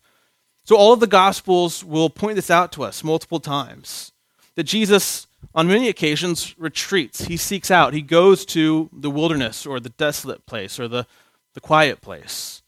So 0.65 0.77
all 0.77 0.93
of 0.93 1.01
the 1.01 1.07
Gospels 1.07 1.85
will 1.85 2.11
point 2.11 2.37
this 2.37 2.51
out 2.51 2.73
to 2.73 2.83
us 2.83 3.03
multiple 3.05 3.41
times 3.41 4.13
that 4.55 4.65
Jesus, 4.65 5.27
on 5.55 5.69
many 5.69 5.89
occasions, 5.89 6.55
retreats. 6.59 7.27
He 7.27 7.37
seeks 7.37 7.71
out, 7.71 7.95
he 7.95 8.03
goes 8.03 8.45
to 8.47 8.91
the 8.93 9.11
wilderness 9.11 9.65
or 9.65 9.79
the 9.79 9.91
desolate 9.91 10.45
place 10.47 10.81
or 10.81 10.89
the, 10.89 11.07
the 11.55 11.61
quiet 11.61 12.01
place. 12.01 12.63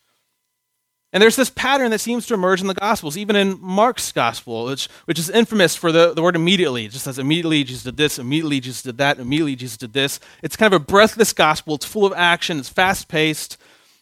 And 1.13 1.21
there's 1.21 1.35
this 1.35 1.51
pattern 1.51 1.91
that 1.91 1.99
seems 1.99 2.25
to 2.27 2.35
emerge 2.35 2.61
in 2.61 2.69
the 2.69 2.75
Gospels, 2.75 3.17
even 3.17 3.35
in 3.35 3.59
Mark's 3.61 4.13
Gospel, 4.13 4.67
which, 4.67 4.89
which 5.07 5.19
is 5.19 5.29
infamous 5.29 5.75
for 5.75 5.91
the, 5.91 6.15
the 6.15 6.23
word 6.23 6.37
immediately. 6.37 6.85
It 6.85 6.93
just 6.93 7.05
says 7.05 7.19
immediately 7.19 7.65
Jesus 7.65 7.83
did 7.83 7.97
this, 7.97 8.19
immediately 8.19 8.61
Jesus 8.61 8.83
did 8.83 8.99
that, 8.99 9.19
immediately 9.19 9.57
Jesus 9.57 9.77
did 9.77 9.93
this. 9.93 10.21
It's 10.43 10.57
kind 10.57 10.73
of 10.73 10.81
a 10.81 10.85
breathless 10.85 11.33
gospel. 11.33 11.75
It's 11.75 11.85
full 11.85 12.07
of 12.07 12.13
action, 12.15 12.61
it's 12.61 12.69
fast 12.69 13.09
paced. 13.09 13.59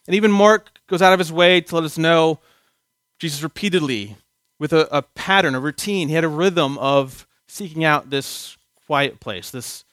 And 0.09 0.15
even 0.15 0.31
Mark 0.31 0.71
goes 0.87 1.03
out 1.03 1.13
of 1.13 1.19
his 1.19 1.31
way 1.31 1.61
to 1.61 1.75
let 1.75 1.83
us 1.83 1.95
know 1.95 2.39
Jesus 3.19 3.43
repeatedly, 3.43 4.17
with 4.57 4.73
a, 4.73 4.87
a 4.91 5.03
pattern, 5.03 5.53
a 5.53 5.59
routine, 5.59 6.09
he 6.09 6.15
had 6.15 6.23
a 6.23 6.29
rhythm 6.29 6.77
of 6.79 7.27
seeking 7.47 7.83
out 7.83 8.09
this 8.09 8.57
quiet 8.87 9.19
place, 9.19 9.51
this 9.51 9.85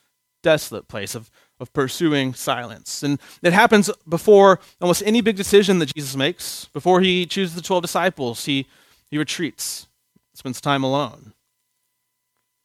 desolate 0.43 0.89
place, 0.89 1.15
of 1.15 1.31
of 1.59 1.73
pursuing 1.73 2.35
silence. 2.35 3.03
And 3.03 3.19
it 3.43 3.53
happens 3.53 3.91
before 4.09 4.61
almost 4.81 5.03
any 5.07 5.21
big 5.21 5.37
decision 5.37 5.79
that 5.79 5.95
Jesus 5.95 6.17
makes. 6.17 6.67
Before 6.67 7.01
he 7.01 7.27
chooses 7.27 7.55
the 7.55 7.63
12 7.63 7.83
disciples, 7.83 8.45
he, 8.45 8.67
he 9.11 9.19
retreats, 9.19 9.87
spends 10.35 10.61
time 10.61 10.85
alone. 10.85 11.33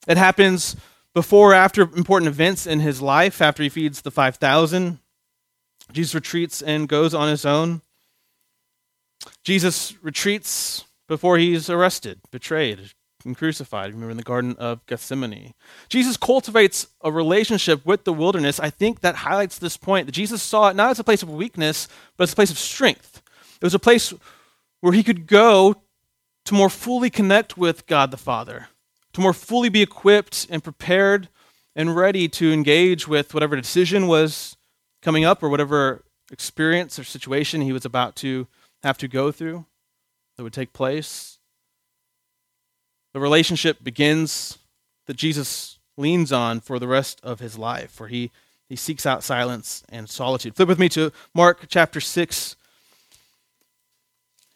It 0.08 0.17
happens 0.17 0.75
before 1.13 1.51
or 1.51 1.55
after 1.55 1.84
important 1.84 2.27
events 2.27 2.65
in 2.65 2.79
his 2.79 3.01
life, 3.01 3.41
after 3.41 3.63
he 3.63 3.70
feeds 3.70 4.01
the 4.01 4.12
5,000. 4.12 5.00
Jesus 5.91 6.15
retreats 6.15 6.62
and 6.62 6.88
goes 6.88 7.13
on 7.13 7.29
his 7.29 7.45
own. 7.45 7.81
Jesus 9.43 9.95
retreats 10.01 10.86
before 11.07 11.38
he's 11.38 11.69
arrested, 11.69 12.19
betrayed, 12.31 12.91
and 13.25 13.38
crucified. 13.38 13.93
Remember 13.93 14.12
in 14.12 14.17
the 14.17 14.24
Garden 14.24 14.55
of 14.57 14.86
Gethsemane. 14.86 15.53
Jesus 15.89 16.17
cultivates 16.17 16.88
a 17.01 17.12
relationship 17.12 17.86
with 17.86 18.03
the 18.03 18.13
wilderness. 18.13 18.60
I 18.60 18.69
think 18.69 19.01
that 19.01 19.15
highlights 19.17 19.60
this 19.60 19.77
point 19.77 20.07
that 20.07 20.13
Jesus 20.13 20.41
saw 20.41 20.69
it 20.69 20.75
not 20.75 20.91
as 20.91 21.00
a 21.00 21.03
place 21.03 21.24
of 21.24 21.29
weakness, 21.29 21.88
but 22.17 22.24
as 22.24 22.33
a 22.33 22.36
place 22.36 22.51
of 22.51 22.57
strength. 22.57 23.21
It 23.60 23.63
was 23.63 23.75
a 23.75 23.79
place 23.79 24.13
where 24.79 24.93
he 24.93 25.03
could 25.03 25.27
go 25.27 25.75
to 26.45 26.53
more 26.53 26.69
fully 26.69 27.10
connect 27.10 27.57
with 27.57 27.86
God 27.86 28.10
the 28.10 28.17
Father, 28.17 28.69
to 29.13 29.21
more 29.21 29.33
fully 29.33 29.69
be 29.69 29.81
equipped 29.81 30.48
and 30.50 30.63
prepared 30.63 31.29
and 31.75 31.95
ready 31.95 32.27
to 32.27 32.51
engage 32.51 33.07
with 33.07 33.33
whatever 33.33 33.55
decision 33.55 34.07
was 34.07 34.57
coming 35.01 35.25
up 35.25 35.41
or 35.43 35.50
whatever 35.50 36.03
experience 36.31 36.98
or 36.98 37.03
situation 37.03 37.62
he 37.62 37.74
was 37.74 37.86
about 37.86 38.15
to 38.17 38.48
have 38.84 38.98
to 39.00 39.08
go 39.08 39.31
through 39.31 39.65
that 40.38 40.43
would 40.43 40.53
take 40.53 40.74
place. 40.74 41.39
The 43.13 43.20
relationship 43.20 43.84
begins 43.84 44.58
that 45.08 45.17
Jesus 45.17 45.79
leans 45.98 46.31
on 46.31 46.62
for 46.62 46.79
the 46.79 46.88
rest 46.88 47.20
of 47.24 47.39
his 47.39 47.58
life, 47.58 47.91
for 47.91 48.08
he, 48.08 48.31
he 48.70 48.75
seeks 48.75 49.05
out 49.05 49.24
silence 49.24 49.84
and 49.89 50.10
solitude. 50.10 50.55
Flip 50.55 50.70
with 50.70 50.79
me 50.79 50.89
to 50.89 51.12
Mark 51.34 51.65
chapter 51.67 52.00
6. 52.00 52.55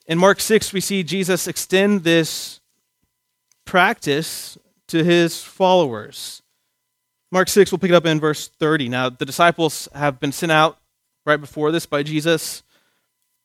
In 0.07 0.17
Mark 0.17 0.39
6, 0.39 0.71
we 0.71 0.79
see 0.79 1.03
Jesus 1.03 1.47
extend 1.47 2.03
this 2.03 2.61
practice 3.65 4.57
to 4.87 5.03
his 5.03 5.43
followers. 5.43 6.41
Mark 7.35 7.49
6, 7.49 7.69
we'll 7.69 7.79
pick 7.79 7.91
it 7.91 7.95
up 7.95 8.05
in 8.05 8.17
verse 8.21 8.47
30. 8.47 8.87
Now, 8.87 9.09
the 9.09 9.25
disciples 9.25 9.89
have 9.93 10.21
been 10.21 10.31
sent 10.31 10.53
out 10.53 10.77
right 11.25 11.35
before 11.35 11.69
this 11.69 11.85
by 11.85 12.01
Jesus, 12.01 12.63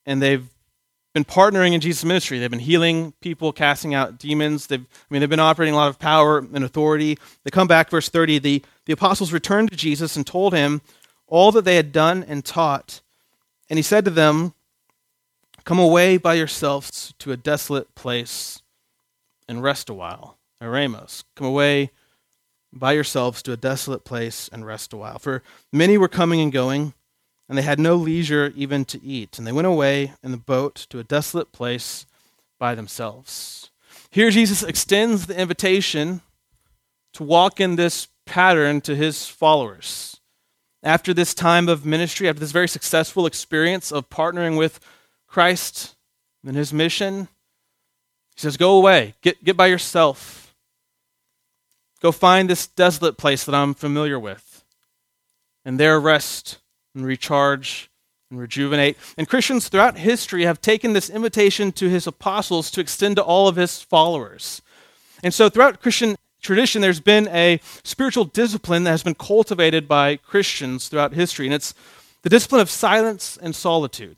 and 0.07 0.23
they've 0.23 0.49
been 1.13 1.25
partnering 1.25 1.73
in 1.73 1.81
Jesus' 1.81 2.05
ministry. 2.05 2.39
They've 2.39 2.49
been 2.49 2.61
healing 2.61 3.15
people, 3.21 3.53
casting 3.53 3.93
out 3.93 4.17
demons. 4.17 4.69
They've, 4.69 4.81
I 4.81 5.13
mean, 5.13 5.19
they've 5.19 5.29
been 5.29 5.41
operating 5.41 5.75
a 5.75 5.77
lot 5.77 5.89
of 5.89 5.99
power 5.99 6.39
and 6.39 6.63
authority. 6.63 7.19
They 7.43 7.51
come 7.51 7.67
back, 7.67 7.91
verse 7.91 8.09
30. 8.09 8.39
The, 8.39 8.63
the 8.85 8.93
apostles 8.93 9.33
returned 9.33 9.73
to 9.73 9.77
Jesus 9.77 10.15
and 10.15 10.25
told 10.25 10.55
him 10.55 10.83
all 11.27 11.51
that 11.51 11.65
they 11.65 11.75
had 11.75 11.91
done 11.91 12.25
and 12.29 12.45
taught. 12.45 13.01
And 13.69 13.77
he 13.77 13.83
said 13.83 14.05
to 14.05 14.13
them, 14.13 14.55
Come 15.65 15.81
away 15.81 16.17
by 16.17 16.35
yourselves 16.35 17.13
to 17.19 17.33
a 17.33 17.37
desolate 17.37 17.93
place 17.97 18.63
and 19.49 19.65
rest 19.65 19.91
a 19.91 19.95
while. 19.95 20.39
Eremos. 20.63 21.25
Come 21.35 21.49
away 21.49 21.91
by 22.73 22.93
yourselves 22.93 23.43
to 23.43 23.53
a 23.53 23.57
desolate 23.57 24.05
place 24.05 24.49
and 24.53 24.67
rest 24.67 24.93
a 24.93 24.97
while. 24.97 25.19
For 25.19 25.43
many 25.73 25.99
were 25.99 26.09
coming 26.09 26.41
and 26.41 26.53
going 26.53 26.95
and 27.51 27.59
they 27.59 27.63
had 27.63 27.81
no 27.81 27.97
leisure 27.97 28.53
even 28.55 28.85
to 28.85 29.03
eat. 29.03 29.37
And 29.37 29.45
they 29.45 29.51
went 29.51 29.67
away 29.67 30.13
in 30.23 30.31
the 30.31 30.37
boat 30.37 30.87
to 30.89 31.01
a 31.01 31.05
desolate 31.05 31.51
place 31.51 32.07
by 32.61 32.77
themselves. 32.77 33.71
Here, 34.09 34.31
Jesus 34.31 34.63
extends 34.63 35.27
the 35.27 35.37
invitation 35.37 36.21
to 37.15 37.25
walk 37.25 37.59
in 37.61 37.75
this 37.75 38.07
pattern 38.25 38.81
to 38.83 38.95
his 38.95 39.27
followers. 39.27 40.21
After 40.85 41.13
this 41.13 41.35
time 41.35 41.69
of 41.69 41.85
ministry, 41.85 42.29
after 42.29 42.39
this 42.39 42.53
very 42.53 42.69
successful 42.69 43.27
experience 43.27 43.91
of 43.91 44.09
partnering 44.09 44.57
with 44.57 44.79
Christ 45.27 45.97
and 46.47 46.55
his 46.55 46.73
mission, 46.73 47.27
he 48.37 48.41
says, 48.41 48.57
Go 48.57 48.77
away, 48.77 49.15
get, 49.23 49.43
get 49.43 49.57
by 49.57 49.67
yourself. 49.67 50.40
Go 52.01 52.13
find 52.13 52.49
this 52.49 52.67
desolate 52.67 53.19
place 53.19 53.45
that 53.45 53.55
I'm 53.55 53.75
familiar 53.75 54.19
with, 54.19 54.65
and 55.65 55.79
there 55.79 56.01
rest 56.01 56.59
and 56.95 57.05
recharge 57.05 57.91
and 58.31 58.41
rejuvenate. 58.41 58.97
And 59.19 59.29
Christians 59.29 59.69
throughout 59.69 59.99
history 59.99 60.45
have 60.45 60.61
taken 60.61 60.93
this 60.93 61.11
invitation 61.11 61.73
to 61.73 61.89
his 61.89 62.07
apostles 62.07 62.71
to 62.71 62.81
extend 62.81 63.17
to 63.17 63.23
all 63.23 63.49
of 63.49 63.57
his 63.57 63.83
followers. 63.83 64.63
And 65.23 65.35
so 65.35 65.49
throughout 65.49 65.83
Christian 65.83 66.17
tradition, 66.41 66.81
there's 66.81 67.01
been 67.01 67.29
a 67.29 67.61
spiritual 67.85 68.25
discipline 68.25 68.85
that 68.85 68.93
has 68.93 69.03
been 69.03 69.15
cultivated 69.15 69.87
by 69.87 70.17
Christians 70.17 70.89
throughout 70.89 71.13
history, 71.13 71.47
and 71.47 71.55
it's 71.55 71.75
the 72.23 72.31
discipline 72.31 72.63
of 72.63 72.71
silence 72.71 73.39
and 73.41 73.55
solitude. 73.55 74.17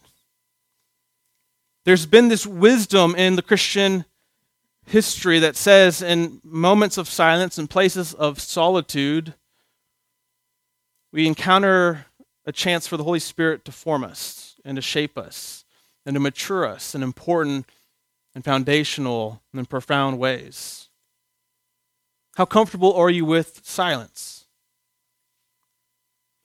There's 1.85 2.07
been 2.07 2.29
this 2.29 2.47
wisdom 2.47 3.17
in 3.17 3.35
the 3.35 3.43
Christian 3.43 4.05
history 4.93 5.39
that 5.39 5.57
says 5.57 6.03
in 6.03 6.39
moments 6.45 6.99
of 6.99 7.09
silence 7.09 7.57
and 7.57 7.71
places 7.71 8.13
of 8.13 8.39
solitude, 8.39 9.33
we 11.11 11.27
encounter 11.27 12.05
a 12.45 12.53
chance 12.53 12.87
for 12.87 12.99
the 12.99 13.05
Holy 13.05 13.19
Spirit 13.19 13.65
to 13.65 13.73
form 13.73 14.05
us 14.05 14.57
and 14.67 14.77
to 14.77 14.83
shape 14.83 15.17
us 15.17 15.65
and 16.05 16.13
to 16.13 16.21
mature 16.21 16.67
us 16.67 16.95
in 16.95 17.03
important 17.03 17.65
and 18.35 18.45
foundational 18.45 19.41
and 19.55 19.69
profound 19.69 20.19
ways. 20.19 20.91
How 22.37 22.45
comfortable 22.45 22.93
are 22.93 23.09
you 23.09 23.25
with 23.25 23.63
silence? 23.65 24.45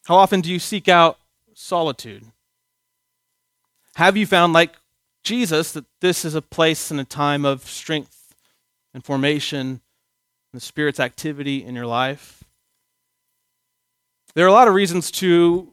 How 0.05 0.15
often 0.15 0.39
do 0.39 0.49
you 0.49 0.59
seek 0.59 0.87
out 0.87 1.19
solitude? 1.53 2.23
Have 3.95 4.15
you 4.15 4.25
found, 4.25 4.53
like 4.53 4.77
Jesus, 5.21 5.73
that 5.73 5.83
this 5.99 6.23
is 6.23 6.33
a 6.33 6.41
place 6.41 6.91
and 6.91 6.99
a 7.01 7.03
time 7.03 7.43
of 7.43 7.67
strength 7.67 8.16
and 8.93 9.03
formation 9.03 9.67
and 9.67 9.81
the 10.53 10.59
Spirit's 10.59 10.99
activity 10.99 11.63
in 11.63 11.75
your 11.75 11.85
life? 11.85 12.43
There 14.35 14.45
are 14.45 14.49
a 14.49 14.53
lot 14.53 14.67
of 14.67 14.73
reasons 14.73 15.09
to 15.11 15.71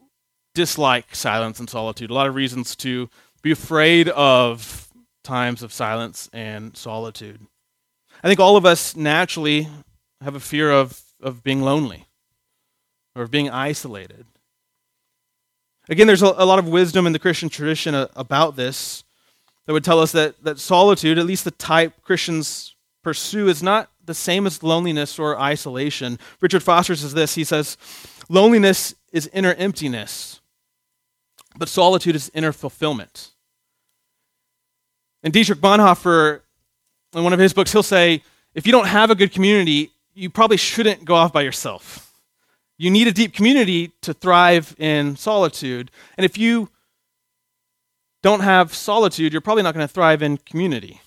dislike 0.54 1.14
silence 1.14 1.58
and 1.60 1.68
solitude, 1.68 2.10
a 2.10 2.14
lot 2.14 2.28
of 2.28 2.34
reasons 2.34 2.74
to 2.76 3.10
be 3.42 3.50
afraid 3.50 4.08
of 4.08 4.88
times 5.22 5.62
of 5.62 5.72
silence 5.72 6.30
and 6.32 6.76
solitude. 6.76 7.40
I 8.22 8.28
think 8.28 8.40
all 8.40 8.56
of 8.56 8.64
us 8.64 8.96
naturally 8.96 9.68
have 10.22 10.34
a 10.34 10.40
fear 10.40 10.70
of, 10.70 11.02
of 11.20 11.42
being 11.42 11.62
lonely 11.62 12.06
or 13.14 13.22
of 13.22 13.30
being 13.30 13.50
isolated. 13.50 14.26
Again, 15.88 16.06
there's 16.06 16.22
a, 16.22 16.34
a 16.36 16.46
lot 16.46 16.58
of 16.58 16.68
wisdom 16.68 17.06
in 17.06 17.12
the 17.12 17.18
Christian 17.18 17.48
tradition 17.48 17.94
uh, 17.94 18.08
about 18.16 18.56
this 18.56 19.04
that 19.66 19.72
would 19.72 19.84
tell 19.84 20.00
us 20.00 20.12
that, 20.12 20.42
that 20.42 20.58
solitude, 20.58 21.18
at 21.18 21.26
least 21.26 21.44
the 21.44 21.50
type 21.50 22.00
Christians 22.02 22.73
pursue, 23.04 23.48
is 23.48 23.62
not 23.62 23.90
the 24.04 24.14
same 24.14 24.46
as 24.46 24.62
loneliness 24.62 25.18
or 25.18 25.38
isolation. 25.38 26.18
Richard 26.40 26.62
Foster 26.62 26.96
says 26.96 27.14
this 27.14 27.34
he 27.34 27.44
says, 27.44 27.76
Loneliness 28.28 28.94
is 29.12 29.30
inner 29.32 29.54
emptiness, 29.54 30.40
but 31.56 31.68
solitude 31.68 32.16
is 32.16 32.30
inner 32.34 32.52
fulfillment. 32.52 33.32
And 35.22 35.32
Dietrich 35.32 35.60
Bonhoeffer, 35.60 36.40
in 37.14 37.22
one 37.22 37.32
of 37.32 37.38
his 37.38 37.52
books, 37.52 37.72
he'll 37.72 37.82
say, 37.82 38.22
if 38.54 38.66
you 38.66 38.72
don't 38.72 38.86
have 38.86 39.10
a 39.10 39.14
good 39.14 39.32
community, 39.32 39.90
you 40.14 40.30
probably 40.30 40.56
shouldn't 40.56 41.04
go 41.04 41.14
off 41.14 41.32
by 41.32 41.42
yourself. 41.42 42.12
You 42.76 42.90
need 42.90 43.08
a 43.08 43.12
deep 43.12 43.32
community 43.32 43.92
to 44.02 44.14
thrive 44.14 44.74
in 44.78 45.16
solitude. 45.16 45.90
And 46.16 46.24
if 46.24 46.38
you 46.38 46.68
don't 48.22 48.40
have 48.40 48.74
solitude, 48.74 49.32
you're 49.32 49.40
probably 49.40 49.62
not 49.62 49.74
going 49.74 49.86
to 49.86 49.92
thrive 49.92 50.22
in 50.22 50.38
community. 50.38 51.00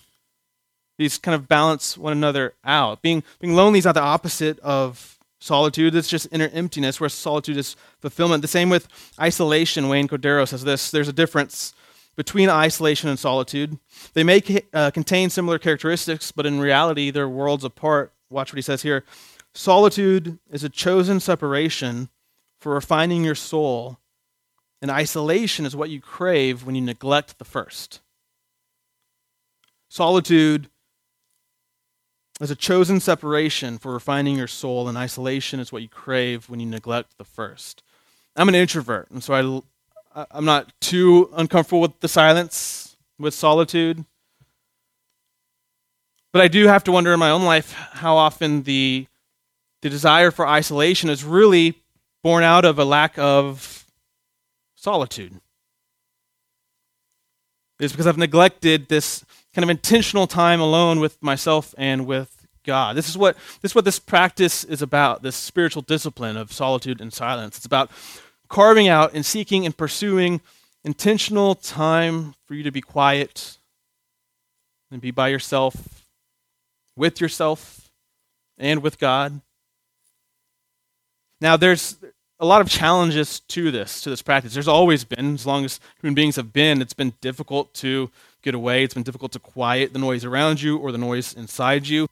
These 0.98 1.18
kind 1.18 1.34
of 1.34 1.48
balance 1.48 1.96
one 1.96 2.12
another 2.12 2.54
out. 2.64 3.02
Being, 3.02 3.22
being 3.40 3.54
lonely 3.54 3.78
is 3.78 3.84
not 3.84 3.94
the 3.94 4.02
opposite 4.02 4.58
of 4.60 5.18
solitude, 5.40 5.94
it's 5.94 6.08
just 6.08 6.26
inner 6.32 6.50
emptiness, 6.52 7.00
whereas 7.00 7.14
solitude 7.14 7.56
is 7.56 7.76
fulfillment. 8.00 8.42
The 8.42 8.48
same 8.48 8.68
with 8.68 8.88
isolation. 9.20 9.88
Wayne 9.88 10.08
Cordeiro 10.08 10.46
says 10.46 10.64
this 10.64 10.90
there's 10.90 11.08
a 11.08 11.12
difference 11.12 11.72
between 12.16 12.50
isolation 12.50 13.08
and 13.08 13.18
solitude. 13.18 13.78
They 14.12 14.24
may 14.24 14.42
uh, 14.74 14.90
contain 14.90 15.30
similar 15.30 15.58
characteristics, 15.58 16.32
but 16.32 16.46
in 16.46 16.58
reality, 16.58 17.12
they're 17.12 17.28
worlds 17.28 17.62
apart. 17.62 18.12
Watch 18.28 18.52
what 18.52 18.58
he 18.58 18.62
says 18.62 18.82
here. 18.82 19.04
Solitude 19.54 20.38
is 20.50 20.64
a 20.64 20.68
chosen 20.68 21.20
separation 21.20 22.08
for 22.60 22.74
refining 22.74 23.24
your 23.24 23.36
soul, 23.36 23.98
and 24.82 24.90
isolation 24.90 25.64
is 25.64 25.76
what 25.76 25.90
you 25.90 26.00
crave 26.00 26.66
when 26.66 26.74
you 26.74 26.80
neglect 26.80 27.38
the 27.38 27.44
first. 27.44 28.00
Solitude 29.88 30.68
is 32.40 32.50
a 32.50 32.56
chosen 32.56 33.00
separation 33.00 33.78
for 33.78 33.92
refining 33.92 34.36
your 34.36 34.46
soul, 34.46 34.88
and 34.88 34.96
isolation 34.96 35.60
is 35.60 35.72
what 35.72 35.82
you 35.82 35.88
crave 35.88 36.48
when 36.48 36.60
you 36.60 36.66
neglect 36.66 37.18
the 37.18 37.24
first. 37.24 37.82
I'm 38.36 38.48
an 38.48 38.54
introvert, 38.54 39.10
and 39.10 39.22
so 39.22 39.34
I 39.34 39.62
I'm 40.30 40.44
not 40.44 40.72
too 40.80 41.30
uncomfortable 41.34 41.80
with 41.80 42.00
the 42.00 42.08
silence, 42.08 42.96
with 43.18 43.34
solitude. 43.34 44.04
But 46.32 46.42
I 46.42 46.48
do 46.48 46.66
have 46.66 46.84
to 46.84 46.92
wonder 46.92 47.12
in 47.12 47.20
my 47.20 47.30
own 47.30 47.44
life 47.44 47.72
how 47.72 48.16
often 48.16 48.64
the, 48.64 49.06
the 49.82 49.88
desire 49.88 50.30
for 50.30 50.46
isolation 50.46 51.08
is 51.08 51.24
really 51.24 51.80
born 52.22 52.42
out 52.42 52.64
of 52.64 52.78
a 52.78 52.84
lack 52.84 53.18
of 53.18 53.86
solitude. 54.74 55.40
It's 57.80 57.92
because 57.92 58.06
I've 58.06 58.18
neglected 58.18 58.88
this 58.88 59.24
kind 59.54 59.62
of 59.62 59.70
intentional 59.70 60.26
time 60.26 60.60
alone 60.60 61.00
with 61.00 61.22
myself 61.22 61.74
and 61.78 62.06
with 62.06 62.46
God. 62.64 62.96
This 62.96 63.08
is 63.08 63.16
what 63.16 63.36
this 63.62 63.72
is 63.72 63.74
what 63.74 63.84
this 63.84 63.98
practice 63.98 64.64
is 64.64 64.82
about, 64.82 65.22
this 65.22 65.36
spiritual 65.36 65.82
discipline 65.82 66.36
of 66.36 66.52
solitude 66.52 67.00
and 67.00 67.12
silence. 67.12 67.56
It's 67.56 67.66
about 67.66 67.90
carving 68.48 68.88
out 68.88 69.14
and 69.14 69.24
seeking 69.24 69.64
and 69.64 69.76
pursuing 69.76 70.40
intentional 70.84 71.54
time 71.54 72.34
for 72.46 72.54
you 72.54 72.62
to 72.62 72.70
be 72.70 72.80
quiet 72.80 73.58
and 74.90 75.00
be 75.00 75.10
by 75.10 75.28
yourself, 75.28 76.04
with 76.96 77.20
yourself, 77.20 77.90
and 78.58 78.82
with 78.82 78.98
God. 78.98 79.40
Now, 81.40 81.56
there's 81.56 81.96
a 82.40 82.46
lot 82.46 82.60
of 82.60 82.68
challenges 82.68 83.40
to 83.40 83.70
this, 83.70 84.00
to 84.02 84.10
this 84.10 84.22
practice. 84.22 84.54
There's 84.54 84.68
always 84.68 85.04
been, 85.04 85.34
as 85.34 85.46
long 85.46 85.64
as 85.64 85.80
human 86.00 86.14
beings 86.14 86.36
have 86.36 86.52
been, 86.52 86.80
it's 86.80 86.92
been 86.92 87.14
difficult 87.20 87.74
to 87.74 88.10
get 88.42 88.54
away. 88.54 88.84
It's 88.84 88.94
been 88.94 89.02
difficult 89.02 89.32
to 89.32 89.40
quiet 89.40 89.92
the 89.92 89.98
noise 89.98 90.24
around 90.24 90.62
you 90.62 90.78
or 90.78 90.92
the 90.92 90.98
noise 90.98 91.34
inside 91.34 91.88
you. 91.88 92.08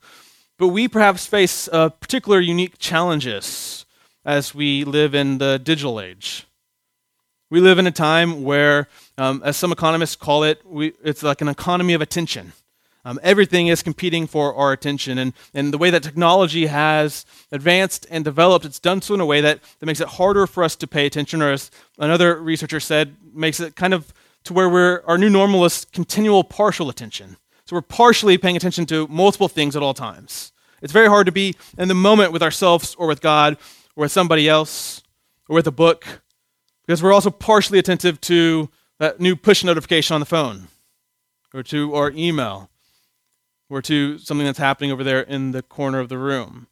But 0.58 0.68
we 0.68 0.88
perhaps 0.88 1.26
face 1.26 1.68
uh, 1.70 1.90
particular 1.90 2.40
unique 2.40 2.78
challenges 2.78 3.84
as 4.24 4.54
we 4.54 4.84
live 4.84 5.14
in 5.14 5.38
the 5.38 5.58
digital 5.58 6.00
age. 6.00 6.46
We 7.48 7.60
live 7.60 7.78
in 7.78 7.86
a 7.86 7.92
time 7.92 8.42
where, 8.42 8.88
um, 9.16 9.40
as 9.44 9.56
some 9.56 9.70
economists 9.70 10.16
call 10.16 10.42
it, 10.42 10.66
we, 10.66 10.94
it's 11.04 11.22
like 11.22 11.40
an 11.40 11.48
economy 11.48 11.94
of 11.94 12.00
attention. 12.00 12.52
Um, 13.06 13.20
everything 13.22 13.68
is 13.68 13.84
competing 13.84 14.26
for 14.26 14.52
our 14.56 14.72
attention. 14.72 15.16
And, 15.16 15.32
and 15.54 15.72
the 15.72 15.78
way 15.78 15.90
that 15.90 16.02
technology 16.02 16.66
has 16.66 17.24
advanced 17.52 18.04
and 18.10 18.24
developed, 18.24 18.64
it's 18.64 18.80
done 18.80 19.00
so 19.00 19.14
in 19.14 19.20
a 19.20 19.24
way 19.24 19.40
that, 19.40 19.60
that 19.78 19.86
makes 19.86 20.00
it 20.00 20.08
harder 20.08 20.44
for 20.48 20.64
us 20.64 20.74
to 20.74 20.88
pay 20.88 21.06
attention, 21.06 21.40
or 21.40 21.52
as 21.52 21.70
another 22.00 22.42
researcher 22.42 22.80
said, 22.80 23.14
makes 23.32 23.60
it 23.60 23.76
kind 23.76 23.94
of 23.94 24.12
to 24.42 24.52
where 24.52 24.68
we're, 24.68 25.02
our 25.06 25.18
new 25.18 25.30
normal 25.30 25.64
is 25.64 25.84
continual 25.84 26.42
partial 26.42 26.88
attention. 26.88 27.36
So 27.64 27.76
we're 27.76 27.82
partially 27.82 28.38
paying 28.38 28.56
attention 28.56 28.86
to 28.86 29.06
multiple 29.06 29.48
things 29.48 29.76
at 29.76 29.84
all 29.84 29.94
times. 29.94 30.50
It's 30.82 30.92
very 30.92 31.08
hard 31.08 31.26
to 31.26 31.32
be 31.32 31.54
in 31.78 31.86
the 31.86 31.94
moment 31.94 32.32
with 32.32 32.42
ourselves 32.42 32.96
or 32.96 33.06
with 33.06 33.20
God 33.20 33.56
or 33.94 34.02
with 34.02 34.12
somebody 34.12 34.48
else 34.48 35.00
or 35.48 35.54
with 35.54 35.68
a 35.68 35.72
book 35.72 36.22
because 36.84 37.04
we're 37.04 37.12
also 37.12 37.30
partially 37.30 37.78
attentive 37.78 38.20
to 38.22 38.68
that 38.98 39.20
new 39.20 39.36
push 39.36 39.62
notification 39.62 40.14
on 40.14 40.20
the 40.20 40.26
phone 40.26 40.66
or 41.54 41.62
to 41.62 41.94
our 41.94 42.10
email 42.10 42.68
or 43.68 43.82
to 43.82 44.18
something 44.18 44.46
that's 44.46 44.58
happening 44.58 44.92
over 44.92 45.04
there 45.04 45.20
in 45.20 45.52
the 45.52 45.62
corner 45.62 45.98
of 45.98 46.08
the 46.08 46.18
room. 46.18 46.68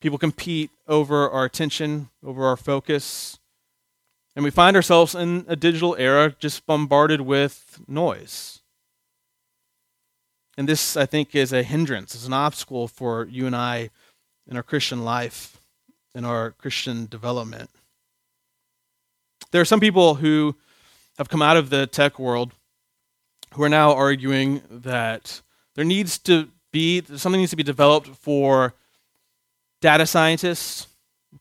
People 0.00 0.18
compete 0.18 0.70
over 0.88 1.30
our 1.30 1.44
attention, 1.44 2.08
over 2.24 2.44
our 2.44 2.56
focus, 2.56 3.38
and 4.34 4.44
we 4.44 4.50
find 4.50 4.76
ourselves 4.76 5.14
in 5.14 5.44
a 5.46 5.56
digital 5.56 5.94
era 5.98 6.34
just 6.38 6.66
bombarded 6.66 7.20
with 7.20 7.80
noise. 7.86 8.60
And 10.56 10.68
this, 10.68 10.96
I 10.96 11.06
think, 11.06 11.34
is 11.34 11.52
a 11.52 11.62
hindrance, 11.62 12.14
is 12.14 12.26
an 12.26 12.32
obstacle 12.32 12.88
for 12.88 13.26
you 13.30 13.46
and 13.46 13.56
I 13.56 13.90
in 14.48 14.56
our 14.56 14.62
Christian 14.62 15.04
life, 15.04 15.60
in 16.14 16.24
our 16.24 16.50
Christian 16.52 17.06
development. 17.06 17.70
There 19.50 19.60
are 19.60 19.66
some 19.66 19.80
people 19.80 20.16
who 20.16 20.56
have 21.18 21.28
come 21.28 21.42
out 21.42 21.56
of 21.56 21.70
the 21.70 21.86
tech 21.86 22.18
world 22.18 22.52
who 23.54 23.62
are 23.62 23.68
now 23.68 23.92
arguing 23.94 24.62
that 24.70 25.42
there 25.74 25.84
needs 25.84 26.18
to 26.18 26.48
be 26.72 27.02
something 27.16 27.40
needs 27.40 27.50
to 27.50 27.56
be 27.56 27.62
developed 27.62 28.08
for 28.08 28.74
data 29.80 30.06
scientists, 30.06 30.86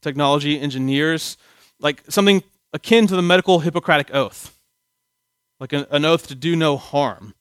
technology 0.02 0.60
engineers, 0.60 1.38
like 1.80 2.04
something 2.10 2.44
akin 2.74 3.08
to 3.08 3.16
the 3.16 3.22
medical 3.22 3.60
Hippocratic 3.60 4.14
oath, 4.14 4.58
like 5.60 5.74
an, 5.74 5.86
an 5.92 6.06
oath 6.06 6.28
to 6.28 6.36
do 6.36 6.56
no 6.56 6.78
harm. 6.78 7.34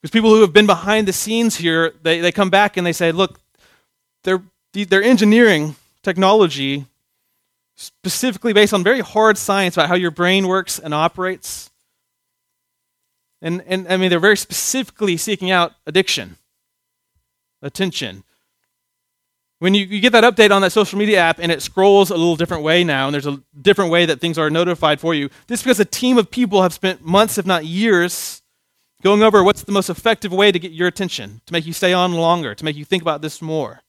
Because 0.00 0.12
people 0.12 0.34
who 0.34 0.40
have 0.40 0.52
been 0.52 0.66
behind 0.66 1.06
the 1.06 1.12
scenes 1.12 1.56
here, 1.56 1.92
they, 2.02 2.20
they 2.20 2.32
come 2.32 2.50
back 2.50 2.76
and 2.76 2.86
they 2.86 2.92
say, 2.92 3.12
look, 3.12 3.38
they're 4.24 4.42
they're 4.72 5.02
engineering 5.02 5.74
technology 6.02 6.86
specifically 7.74 8.52
based 8.52 8.72
on 8.72 8.84
very 8.84 9.00
hard 9.00 9.36
science 9.36 9.76
about 9.76 9.88
how 9.88 9.94
your 9.94 10.10
brain 10.10 10.46
works 10.46 10.78
and 10.78 10.94
operates. 10.94 11.69
And, 13.42 13.62
and 13.66 13.86
I 13.88 13.96
mean, 13.96 14.10
they're 14.10 14.20
very 14.20 14.36
specifically 14.36 15.16
seeking 15.16 15.50
out 15.50 15.72
addiction, 15.86 16.36
attention. 17.62 18.24
When 19.60 19.74
you, 19.74 19.84
you 19.84 20.00
get 20.00 20.12
that 20.12 20.24
update 20.24 20.50
on 20.50 20.62
that 20.62 20.72
social 20.72 20.98
media 20.98 21.20
app 21.20 21.38
and 21.38 21.52
it 21.52 21.62
scrolls 21.62 22.10
a 22.10 22.16
little 22.16 22.36
different 22.36 22.62
way 22.62 22.84
now, 22.84 23.06
and 23.06 23.14
there's 23.14 23.26
a 23.26 23.42
different 23.60 23.90
way 23.90 24.06
that 24.06 24.20
things 24.20 24.38
are 24.38 24.50
notified 24.50 25.00
for 25.00 25.14
you, 25.14 25.28
this 25.46 25.60
is 25.60 25.64
because 25.64 25.80
a 25.80 25.84
team 25.84 26.18
of 26.18 26.30
people 26.30 26.62
have 26.62 26.72
spent 26.72 27.02
months, 27.02 27.38
if 27.38 27.46
not 27.46 27.66
years, 27.66 28.42
going 29.02 29.22
over 29.22 29.42
what's 29.42 29.62
the 29.62 29.72
most 29.72 29.90
effective 29.90 30.32
way 30.32 30.52
to 30.52 30.58
get 30.58 30.72
your 30.72 30.88
attention, 30.88 31.40
to 31.46 31.52
make 31.52 31.66
you 31.66 31.72
stay 31.72 31.92
on 31.92 32.12
longer, 32.12 32.54
to 32.54 32.64
make 32.64 32.76
you 32.76 32.84
think 32.84 33.02
about 33.02 33.22
this 33.22 33.40
more. 33.40 33.80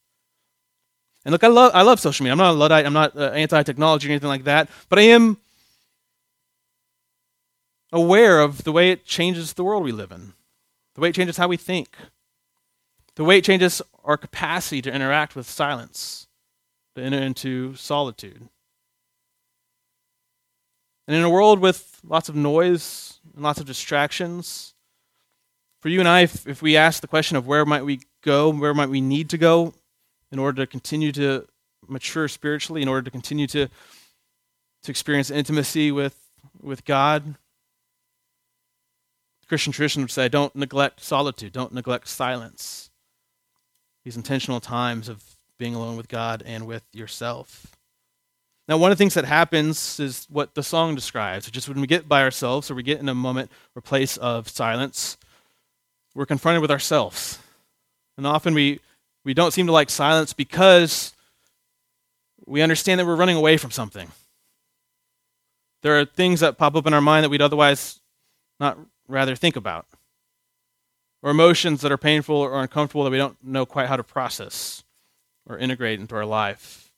And 1.23 1.31
look, 1.33 1.43
I 1.43 1.47
love, 1.47 1.71
I 1.73 1.83
love 1.83 1.99
social 1.99 2.23
media. 2.23 2.31
I'm 2.31 2.37
not 2.37 2.51
a 2.51 2.57
Luddite. 2.57 2.85
I'm 2.85 2.93
not 2.93 3.15
uh, 3.15 3.31
anti-technology 3.31 4.07
or 4.07 4.11
anything 4.11 4.29
like 4.29 4.45
that. 4.45 4.69
But 4.89 4.99
I 4.99 5.03
am 5.03 5.37
aware 7.91 8.39
of 8.39 8.63
the 8.63 8.71
way 8.71 8.91
it 8.91 9.05
changes 9.05 9.53
the 9.53 9.63
world 9.63 9.83
we 9.83 9.91
live 9.91 10.11
in, 10.11 10.33
the 10.95 11.01
way 11.01 11.09
it 11.09 11.15
changes 11.15 11.37
how 11.37 11.47
we 11.47 11.57
think, 11.57 11.95
the 13.15 13.23
way 13.23 13.37
it 13.37 13.43
changes 13.43 13.81
our 14.03 14.17
capacity 14.17 14.81
to 14.81 14.93
interact 14.93 15.35
with 15.35 15.49
silence, 15.49 16.27
to 16.95 17.01
enter 17.01 17.17
into 17.17 17.75
solitude. 17.75 18.49
And 21.07 21.17
in 21.17 21.23
a 21.23 21.29
world 21.29 21.59
with 21.59 21.99
lots 22.03 22.29
of 22.29 22.35
noise 22.35 23.19
and 23.33 23.43
lots 23.43 23.59
of 23.59 23.65
distractions, 23.65 24.73
for 25.81 25.89
you 25.89 25.99
and 25.99 26.07
I, 26.07 26.21
if, 26.21 26.47
if 26.47 26.61
we 26.61 26.77
ask 26.77 27.01
the 27.01 27.07
question 27.07 27.37
of 27.37 27.47
where 27.47 27.65
might 27.65 27.83
we 27.83 28.01
go, 28.23 28.51
where 28.51 28.73
might 28.73 28.89
we 28.89 29.01
need 29.01 29.29
to 29.31 29.37
go, 29.37 29.73
in 30.31 30.39
order 30.39 30.63
to 30.63 30.67
continue 30.67 31.11
to 31.11 31.47
mature 31.87 32.27
spiritually, 32.27 32.81
in 32.81 32.87
order 32.87 33.01
to 33.01 33.11
continue 33.11 33.47
to, 33.47 33.67
to 34.83 34.91
experience 34.91 35.29
intimacy 35.29 35.91
with, 35.91 36.17
with 36.61 36.85
God. 36.85 37.35
Christian 39.51 39.73
tradition 39.73 40.01
would 40.01 40.11
say 40.11 40.29
don't 40.29 40.55
neglect 40.55 41.01
solitude, 41.01 41.51
don't 41.51 41.73
neglect 41.73 42.07
silence. 42.07 42.89
These 44.05 44.15
intentional 44.15 44.61
times 44.61 45.09
of 45.09 45.21
being 45.57 45.75
alone 45.75 45.97
with 45.97 46.07
God 46.07 46.41
and 46.45 46.65
with 46.65 46.83
yourself. 46.93 47.67
Now, 48.69 48.77
one 48.77 48.93
of 48.93 48.97
the 48.97 49.01
things 49.01 49.15
that 49.15 49.25
happens 49.25 49.99
is 49.99 50.25
what 50.29 50.55
the 50.55 50.63
song 50.63 50.95
describes, 50.95 51.47
which 51.47 51.57
is 51.57 51.67
when 51.67 51.81
we 51.81 51.87
get 51.87 52.07
by 52.07 52.21
ourselves 52.21 52.71
or 52.71 52.75
we 52.75 52.81
get 52.81 53.01
in 53.01 53.09
a 53.09 53.13
moment 53.13 53.51
or 53.75 53.81
place 53.81 54.15
of 54.15 54.47
silence, 54.47 55.17
we're 56.15 56.25
confronted 56.25 56.61
with 56.61 56.71
ourselves. 56.71 57.37
And 58.15 58.25
often 58.25 58.53
we, 58.53 58.79
we 59.25 59.33
don't 59.33 59.51
seem 59.51 59.65
to 59.65 59.73
like 59.73 59.89
silence 59.89 60.31
because 60.31 61.11
we 62.45 62.61
understand 62.61 63.01
that 63.01 63.05
we're 63.05 63.17
running 63.17 63.35
away 63.35 63.57
from 63.57 63.71
something. 63.71 64.09
There 65.83 65.99
are 65.99 66.05
things 66.05 66.39
that 66.39 66.57
pop 66.57 66.73
up 66.77 66.87
in 66.87 66.93
our 66.93 67.01
mind 67.01 67.25
that 67.25 67.29
we'd 67.29 67.41
otherwise 67.41 67.99
not 68.61 68.77
rather 69.11 69.35
think 69.35 69.55
about, 69.55 69.85
or 71.21 71.31
emotions 71.31 71.81
that 71.81 71.91
are 71.91 71.97
painful 71.97 72.35
or 72.35 72.61
uncomfortable 72.61 73.03
that 73.03 73.11
we 73.11 73.17
don't 73.17 73.37
know 73.43 73.65
quite 73.65 73.87
how 73.87 73.95
to 73.95 74.03
process 74.03 74.83
or 75.45 75.57
integrate 75.57 75.99
into 75.99 76.15
our 76.15 76.25
life. 76.25 76.91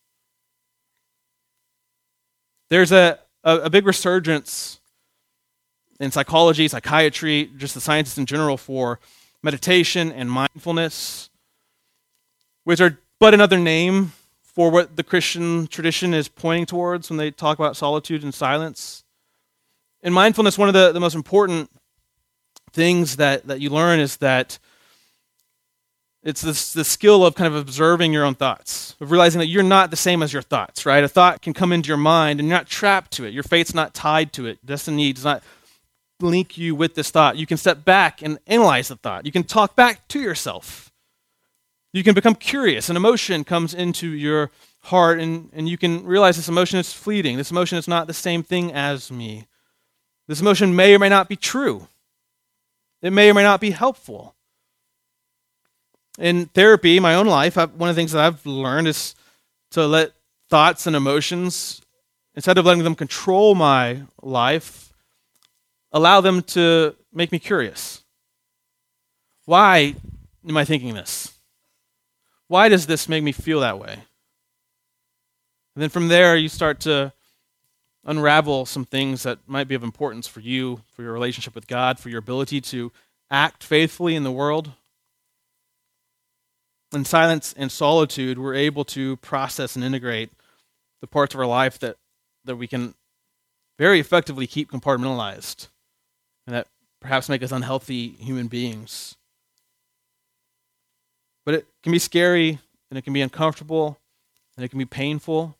There's 2.69 2.91
a, 2.91 3.19
a, 3.43 3.57
a 3.59 3.69
big 3.69 3.85
resurgence 3.85 4.79
in 5.99 6.11
psychology, 6.11 6.67
psychiatry, 6.67 7.51
just 7.57 7.73
the 7.73 7.81
sciences 7.81 8.17
in 8.17 8.25
general 8.25 8.57
for 8.57 8.99
meditation 9.41 10.11
and 10.11 10.31
mindfulness, 10.31 11.29
which 12.63 12.81
are 12.81 12.99
but 13.19 13.33
another 13.33 13.59
name 13.59 14.11
for 14.41 14.69
what 14.69 14.95
the 14.95 15.03
Christian 15.03 15.67
tradition 15.67 16.13
is 16.13 16.27
pointing 16.27 16.65
towards 16.65 17.09
when 17.09 17.17
they 17.17 17.31
talk 17.31 17.57
about 17.57 17.77
solitude 17.77 18.23
and 18.23 18.33
silence. 18.33 19.03
In 20.01 20.13
mindfulness, 20.13 20.57
one 20.57 20.67
of 20.67 20.73
the, 20.73 20.91
the 20.91 20.99
most 20.99 21.15
important 21.15 21.69
things 22.73 23.17
that, 23.17 23.47
that 23.47 23.61
you 23.61 23.69
learn 23.69 23.99
is 23.99 24.17
that 24.17 24.59
it's 26.23 26.41
this, 26.41 26.73
the 26.73 26.85
skill 26.85 27.25
of 27.25 27.35
kind 27.35 27.53
of 27.53 27.59
observing 27.59 28.13
your 28.13 28.23
own 28.23 28.35
thoughts, 28.35 28.95
of 29.01 29.11
realizing 29.11 29.39
that 29.39 29.47
you're 29.47 29.61
not 29.61 29.91
the 29.91 29.97
same 29.97 30.23
as 30.23 30.31
your 30.31 30.41
thoughts, 30.41 30.85
right? 30.85 31.03
A 31.03 31.09
thought 31.09 31.41
can 31.41 31.53
come 31.53 31.73
into 31.73 31.87
your 31.87 31.97
mind 31.97 32.39
and 32.39 32.47
you're 32.47 32.57
not 32.57 32.67
trapped 32.67 33.11
to 33.11 33.25
it. 33.25 33.33
Your 33.33 33.43
fate's 33.43 33.73
not 33.73 33.93
tied 33.93 34.31
to 34.33 34.45
it. 34.45 34.65
Destiny 34.65 35.11
does 35.11 35.25
not 35.25 35.43
link 36.21 36.57
you 36.57 36.75
with 36.75 36.95
this 36.95 37.11
thought. 37.11 37.37
You 37.37 37.45
can 37.45 37.57
step 37.57 37.83
back 37.83 38.21
and 38.21 38.39
analyze 38.47 38.87
the 38.87 38.95
thought. 38.95 39.25
You 39.25 39.31
can 39.31 39.43
talk 39.43 39.75
back 39.75 40.07
to 40.09 40.19
yourself. 40.19 40.91
You 41.91 42.03
can 42.03 42.15
become 42.15 42.35
curious. 42.35 42.89
An 42.89 42.95
emotion 42.95 43.43
comes 43.43 43.73
into 43.73 44.07
your 44.07 44.49
heart, 44.83 45.19
and, 45.19 45.49
and 45.53 45.69
you 45.69 45.77
can 45.77 46.03
realize 46.05 46.37
this 46.37 46.49
emotion 46.49 46.79
is 46.79 46.91
fleeting. 46.91 47.37
This 47.37 47.51
emotion 47.51 47.77
is 47.77 47.87
not 47.87 48.07
the 48.07 48.13
same 48.13 48.43
thing 48.43 48.71
as 48.73 49.11
me. 49.11 49.45
This 50.27 50.41
emotion 50.41 50.75
may 50.75 50.95
or 50.95 50.99
may 50.99 51.09
not 51.09 51.29
be 51.29 51.35
true, 51.35 51.87
it 53.03 53.11
may 53.11 53.29
or 53.29 53.35
may 53.35 53.43
not 53.43 53.61
be 53.61 53.71
helpful. 53.71 54.33
In 56.17 56.45
therapy, 56.45 56.99
my 56.99 57.15
own 57.15 57.27
life, 57.27 57.57
I've, 57.57 57.73
one 57.73 57.89
of 57.89 57.95
the 57.95 57.99
things 57.99 58.13
that 58.13 58.23
I've 58.23 58.45
learned 58.45 58.87
is 58.87 59.13
to 59.71 59.85
let 59.85 60.13
thoughts 60.49 60.87
and 60.87 60.95
emotions, 60.95 61.81
instead 62.33 62.57
of 62.57 62.65
letting 62.65 62.83
them 62.83 62.95
control 62.95 63.55
my 63.55 64.03
life, 64.21 64.93
allow 65.91 66.21
them 66.21 66.41
to 66.43 66.95
make 67.11 67.31
me 67.31 67.39
curious. 67.39 68.03
Why 69.45 69.95
am 70.47 70.57
I 70.57 70.63
thinking 70.63 70.93
this? 70.93 71.37
Why 72.47 72.69
does 72.69 72.85
this 72.87 73.09
make 73.09 73.23
me 73.23 73.31
feel 73.31 73.59
that 73.59 73.79
way? 73.79 73.93
And 75.75 75.81
then 75.81 75.89
from 75.89 76.07
there, 76.07 76.35
you 76.35 76.47
start 76.47 76.79
to 76.81 77.11
unravel 78.05 78.65
some 78.65 78.85
things 78.85 79.23
that 79.23 79.39
might 79.47 79.67
be 79.67 79.75
of 79.75 79.83
importance 79.83 80.27
for 80.27 80.39
you, 80.39 80.81
for 80.91 81.03
your 81.03 81.13
relationship 81.13 81.55
with 81.55 81.67
God, 81.67 81.99
for 81.99 82.09
your 82.09 82.19
ability 82.19 82.61
to 82.61 82.91
act 83.31 83.63
faithfully 83.63 84.15
in 84.15 84.23
the 84.23 84.31
world. 84.31 84.71
In 86.93 87.05
silence 87.05 87.53
and 87.57 87.71
solitude, 87.71 88.37
we're 88.37 88.53
able 88.53 88.85
to 88.85 89.17
process 89.17 89.75
and 89.75 89.83
integrate 89.83 90.31
the 91.01 91.07
parts 91.07 91.33
of 91.33 91.39
our 91.39 91.47
life 91.47 91.79
that, 91.79 91.97
that 92.45 92.55
we 92.55 92.67
can 92.67 92.93
very 93.79 93.99
effectively 93.99 94.47
keep 94.47 94.71
compartmentalized 94.71 95.67
and 96.45 96.55
that 96.55 96.67
perhaps 97.01 97.29
make 97.29 97.41
us 97.41 97.51
unhealthy 97.51 98.09
human 98.19 98.47
beings. 98.47 99.15
But 101.45 101.55
it 101.55 101.67
can 101.81 101.91
be 101.91 101.99
scary 101.99 102.59
and 102.89 102.97
it 102.97 103.01
can 103.01 103.13
be 103.13 103.21
uncomfortable 103.21 103.97
and 104.55 104.63
it 104.63 104.69
can 104.69 104.79
be 104.79 104.85
painful. 104.85 105.57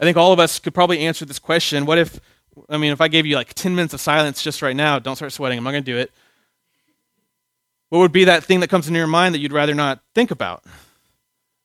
I 0.00 0.04
think 0.04 0.16
all 0.16 0.32
of 0.32 0.38
us 0.38 0.58
could 0.58 0.74
probably 0.74 1.00
answer 1.00 1.24
this 1.24 1.38
question. 1.38 1.86
What 1.86 1.98
if, 1.98 2.20
I 2.68 2.76
mean, 2.76 2.92
if 2.92 3.00
I 3.00 3.08
gave 3.08 3.26
you 3.26 3.36
like 3.36 3.54
10 3.54 3.74
minutes 3.74 3.94
of 3.94 4.00
silence 4.00 4.42
just 4.42 4.62
right 4.62 4.76
now, 4.76 4.98
don't 4.98 5.16
start 5.16 5.32
sweating, 5.32 5.58
I'm 5.58 5.64
not 5.64 5.72
going 5.72 5.84
to 5.84 5.92
do 5.92 5.98
it. 5.98 6.12
What 7.88 8.00
would 8.00 8.12
be 8.12 8.24
that 8.24 8.44
thing 8.44 8.60
that 8.60 8.68
comes 8.68 8.86
into 8.86 8.98
your 8.98 9.06
mind 9.06 9.34
that 9.34 9.38
you'd 9.38 9.52
rather 9.52 9.74
not 9.74 10.00
think 10.14 10.30
about? 10.30 10.64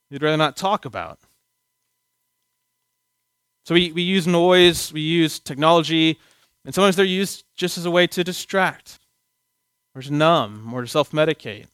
You'd 0.10 0.24
rather 0.24 0.38
not 0.38 0.56
talk 0.56 0.86
about? 0.86 1.20
So 3.66 3.76
we, 3.76 3.92
we 3.92 4.02
use 4.02 4.28
noise, 4.28 4.92
we 4.92 5.02
use 5.02 5.40
technology, 5.40 6.20
and 6.66 6.74
sometimes 6.74 6.96
they're 6.96 7.06
used 7.06 7.46
just 7.56 7.78
as 7.78 7.86
a 7.86 7.92
way 7.92 8.08
to 8.08 8.24
distract, 8.24 9.00
or 9.96 10.02
to 10.02 10.14
numb, 10.14 10.74
or 10.74 10.82
to 10.82 10.88
self 10.88 11.12
medicate. 11.12 11.68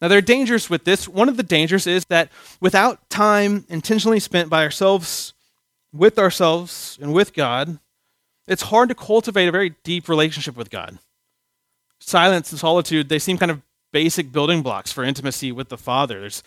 Now, 0.00 0.08
there 0.08 0.18
are 0.18 0.22
dangers 0.22 0.68
with 0.68 0.84
this. 0.84 1.08
One 1.08 1.28
of 1.28 1.36
the 1.36 1.42
dangers 1.42 1.86
is 1.86 2.04
that 2.06 2.30
without 2.60 3.08
time 3.08 3.64
intentionally 3.68 4.20
spent 4.20 4.50
by 4.50 4.62
ourselves, 4.62 5.32
with 5.92 6.18
ourselves, 6.18 6.98
and 7.00 7.14
with 7.14 7.32
God, 7.32 7.78
it's 8.46 8.62
hard 8.62 8.90
to 8.90 8.94
cultivate 8.94 9.48
a 9.48 9.52
very 9.52 9.74
deep 9.84 10.08
relationship 10.08 10.56
with 10.56 10.70
God. 10.70 10.98
Silence 11.98 12.50
and 12.50 12.60
solitude, 12.60 13.08
they 13.08 13.18
seem 13.18 13.38
kind 13.38 13.50
of 13.50 13.62
basic 13.92 14.30
building 14.30 14.62
blocks 14.62 14.92
for 14.92 15.02
intimacy 15.02 15.50
with 15.50 15.70
the 15.70 15.78
Father. 15.78 16.20
There's, 16.20 16.42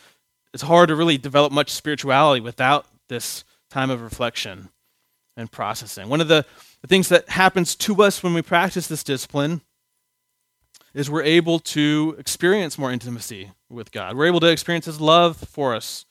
it's 0.53 0.63
hard 0.63 0.89
to 0.89 0.95
really 0.95 1.17
develop 1.17 1.51
much 1.51 1.71
spirituality 1.71 2.41
without 2.41 2.85
this 3.07 3.43
time 3.71 3.89
of 3.89 4.01
reflection 4.01 4.69
and 5.35 5.51
processing. 5.51 6.09
One 6.09 6.21
of 6.21 6.27
the, 6.27 6.45
the 6.81 6.87
things 6.87 7.09
that 7.09 7.29
happens 7.29 7.75
to 7.77 8.03
us 8.03 8.21
when 8.21 8.35
we 8.35 8.43
practice 8.43 8.87
this 8.87 9.03
discipline 9.03 9.61
is 10.99 11.09
we're 11.09 11.23
able 11.23 11.59
to 11.59 12.13
experience 12.19 12.77
more 12.77 12.91
intimacy 12.91 13.51
with 13.69 13.89
God. 13.93 14.17
We're 14.17 14.25
able 14.25 14.41
to 14.41 14.51
experience 14.51 14.85
His 14.85 14.99
love 14.99 15.37
for 15.37 15.73
us 15.73 16.03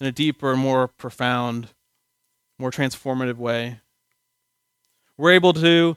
in 0.00 0.06
a 0.08 0.10
deeper, 0.10 0.56
more 0.56 0.88
profound, 0.88 1.68
more 2.58 2.72
transformative 2.72 3.36
way. 3.36 3.78
We're 5.16 5.30
able 5.30 5.52
to, 5.52 5.96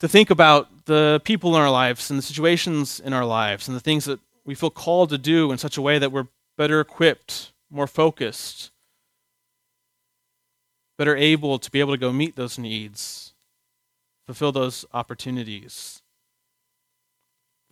to 0.00 0.08
think 0.08 0.28
about 0.28 0.84
the 0.84 1.22
people 1.24 1.56
in 1.56 1.62
our 1.62 1.70
lives 1.70 2.10
and 2.10 2.18
the 2.18 2.22
situations 2.22 3.00
in 3.00 3.14
our 3.14 3.24
lives 3.24 3.66
and 3.66 3.74
the 3.74 3.80
things 3.80 4.04
that 4.04 4.20
we 4.44 4.54
feel 4.54 4.68
called 4.68 5.08
to 5.08 5.16
do 5.16 5.52
in 5.52 5.56
such 5.56 5.78
a 5.78 5.82
way 5.82 5.98
that 5.98 6.12
we're 6.12 6.28
better 6.58 6.80
equipped, 6.80 7.52
more 7.70 7.86
focused, 7.86 8.70
better 10.98 11.16
able 11.16 11.58
to 11.58 11.70
be 11.70 11.80
able 11.80 11.94
to 11.94 11.98
go 11.98 12.12
meet 12.12 12.36
those 12.36 12.58
needs, 12.58 13.32
fulfill 14.26 14.52
those 14.52 14.84
opportunities. 14.92 16.01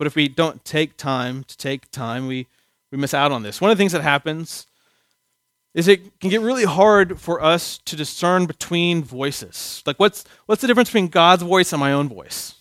But 0.01 0.07
if 0.07 0.15
we 0.15 0.27
don't 0.27 0.65
take 0.65 0.97
time 0.97 1.43
to 1.43 1.55
take 1.55 1.91
time, 1.91 2.25
we, 2.25 2.47
we 2.91 2.97
miss 2.97 3.13
out 3.13 3.31
on 3.31 3.43
this. 3.43 3.61
One 3.61 3.69
of 3.69 3.77
the 3.77 3.79
things 3.79 3.91
that 3.91 4.01
happens 4.01 4.65
is 5.75 5.87
it 5.87 6.19
can 6.19 6.31
get 6.31 6.41
really 6.41 6.63
hard 6.63 7.21
for 7.21 7.39
us 7.39 7.77
to 7.85 7.95
discern 7.95 8.47
between 8.47 9.03
voices. 9.03 9.83
Like, 9.85 9.99
what's, 9.99 10.25
what's 10.47 10.61
the 10.61 10.67
difference 10.67 10.89
between 10.89 11.09
God's 11.09 11.43
voice 11.43 11.71
and 11.71 11.79
my 11.79 11.93
own 11.93 12.09
voice? 12.09 12.55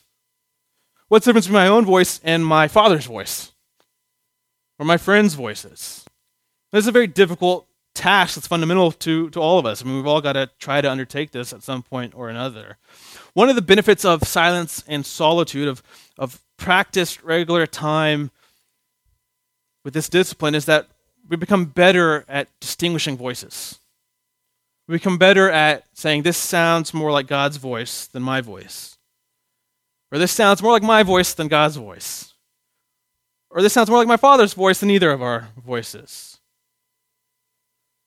What's 1.08 1.24
the 1.24 1.30
difference 1.30 1.46
between 1.46 1.62
my 1.62 1.68
own 1.68 1.86
voice 1.86 2.20
and 2.22 2.44
my 2.44 2.68
father's 2.68 3.06
voice? 3.06 3.52
Or 4.78 4.84
my 4.84 4.98
friends' 4.98 5.32
voices? 5.32 6.04
This 6.72 6.84
is 6.84 6.88
a 6.88 6.92
very 6.92 7.06
difficult 7.06 7.66
task 7.94 8.34
that's 8.34 8.48
fundamental 8.48 8.92
to, 8.92 9.30
to 9.30 9.40
all 9.40 9.58
of 9.58 9.64
us. 9.64 9.80
I 9.80 9.86
mean, 9.86 9.96
we've 9.96 10.06
all 10.06 10.20
got 10.20 10.34
to 10.34 10.50
try 10.58 10.82
to 10.82 10.90
undertake 10.90 11.30
this 11.30 11.54
at 11.54 11.62
some 11.62 11.82
point 11.82 12.12
or 12.14 12.28
another. 12.28 12.76
One 13.32 13.48
of 13.48 13.56
the 13.56 13.62
benefits 13.62 14.04
of 14.04 14.24
silence 14.24 14.84
and 14.86 15.06
solitude, 15.06 15.68
of, 15.68 15.82
of 16.18 16.38
practiced 16.60 17.22
regular 17.24 17.66
time 17.66 18.30
with 19.84 19.94
this 19.94 20.08
discipline, 20.08 20.54
is 20.54 20.66
that 20.66 20.86
we 21.28 21.36
become 21.36 21.64
better 21.64 22.24
at 22.28 22.48
distinguishing 22.60 23.16
voices. 23.16 23.78
We 24.86 24.96
become 24.96 25.18
better 25.18 25.50
at 25.50 25.84
saying, 25.94 26.22
this 26.22 26.36
sounds 26.36 26.92
more 26.92 27.10
like 27.10 27.26
God's 27.26 27.56
voice 27.56 28.06
than 28.06 28.22
my 28.22 28.40
voice. 28.40 28.98
Or 30.12 30.18
this 30.18 30.32
sounds 30.32 30.62
more 30.62 30.72
like 30.72 30.82
my 30.82 31.02
voice 31.02 31.32
than 31.32 31.48
God's 31.48 31.76
voice. 31.76 32.34
Or 33.50 33.62
this 33.62 33.72
sounds 33.72 33.88
more 33.88 33.98
like 33.98 34.08
my 34.08 34.16
father's 34.16 34.52
voice 34.52 34.80
than 34.80 34.90
either 34.90 35.10
of 35.10 35.22
our 35.22 35.48
voices. 35.56 36.38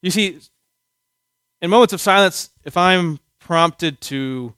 You 0.01 0.11
see, 0.11 0.39
in 1.61 1.69
moments 1.69 1.93
of 1.93 2.01
silence, 2.01 2.49
if 2.65 2.77
I'm 2.77 3.19
prompted 3.39 3.99
to 4.01 4.53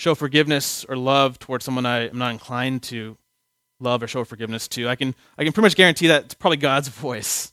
show 0.00 0.14
forgiveness 0.14 0.84
or 0.88 0.96
love 0.96 1.38
towards 1.38 1.64
someone 1.64 1.84
I 1.86 2.08
am 2.08 2.18
not 2.18 2.32
inclined 2.32 2.82
to 2.84 3.16
love 3.80 4.02
or 4.02 4.08
show 4.08 4.24
forgiveness 4.24 4.66
to, 4.68 4.88
I 4.88 4.96
can, 4.96 5.14
I 5.38 5.44
can 5.44 5.52
pretty 5.52 5.66
much 5.66 5.76
guarantee 5.76 6.06
that 6.08 6.24
it's 6.24 6.34
probably 6.34 6.56
God's 6.56 6.88
voice 7.06 7.52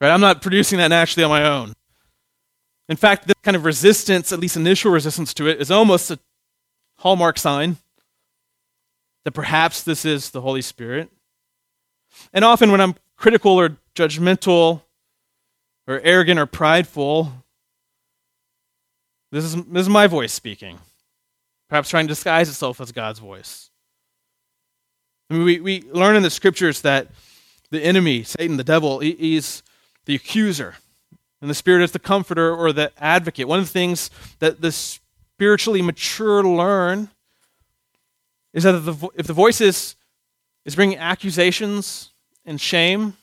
Right? 0.00 0.10
I'm 0.10 0.20
not 0.20 0.42
producing 0.42 0.78
that 0.78 0.88
naturally 0.88 1.24
on 1.24 1.30
my 1.30 1.44
own. 1.44 1.72
In 2.88 2.96
fact, 2.96 3.26
this 3.26 3.34
kind 3.42 3.56
of 3.56 3.64
resistance, 3.64 4.32
at 4.32 4.38
least 4.38 4.56
initial 4.56 4.92
resistance 4.92 5.34
to 5.34 5.48
it, 5.48 5.60
is 5.60 5.70
almost 5.70 6.10
a 6.10 6.18
hallmark 6.98 7.38
sign 7.38 7.76
that 9.24 9.32
perhaps 9.32 9.82
this 9.82 10.04
is 10.04 10.30
the 10.30 10.40
Holy 10.40 10.62
Spirit. 10.62 11.10
And 12.32 12.44
often 12.44 12.70
when 12.70 12.80
I'm 12.80 12.94
critical 13.16 13.52
or 13.52 13.76
judgmental 13.94 14.82
or 15.86 16.00
arrogant 16.00 16.38
or 16.38 16.46
prideful, 16.46 17.32
this 19.32 19.44
is, 19.44 19.56
this 19.56 19.82
is 19.82 19.88
my 19.88 20.06
voice 20.06 20.32
speaking, 20.32 20.78
perhaps 21.68 21.90
trying 21.90 22.06
to 22.06 22.12
disguise 22.12 22.48
itself 22.48 22.80
as 22.80 22.92
God's 22.92 23.18
voice. 23.18 23.70
I 25.30 25.34
mean, 25.34 25.44
we, 25.44 25.60
we 25.60 25.82
learn 25.92 26.16
in 26.16 26.22
the 26.22 26.30
scriptures 26.30 26.80
that 26.82 27.08
the 27.70 27.82
enemy, 27.82 28.22
Satan, 28.22 28.56
the 28.56 28.64
devil, 28.64 29.00
he, 29.00 29.12
he's 29.12 29.62
the 30.06 30.14
accuser. 30.14 30.76
And 31.40 31.50
the 31.50 31.54
Spirit 31.54 31.82
is 31.82 31.92
the 31.92 31.98
comforter 31.98 32.54
or 32.54 32.72
the 32.72 32.90
advocate. 32.98 33.46
One 33.46 33.58
of 33.58 33.66
the 33.66 33.72
things 33.72 34.10
that 34.38 34.60
the 34.60 34.72
spiritually 34.72 35.82
mature 35.82 36.42
learn 36.42 37.10
is 38.54 38.64
that 38.64 38.74
if 38.74 38.84
the, 38.84 39.08
if 39.14 39.26
the 39.26 39.32
voice 39.32 39.60
is, 39.60 39.94
is 40.64 40.74
bringing 40.74 40.98
accusations 40.98 42.10
and 42.44 42.60
shame, 42.60 43.16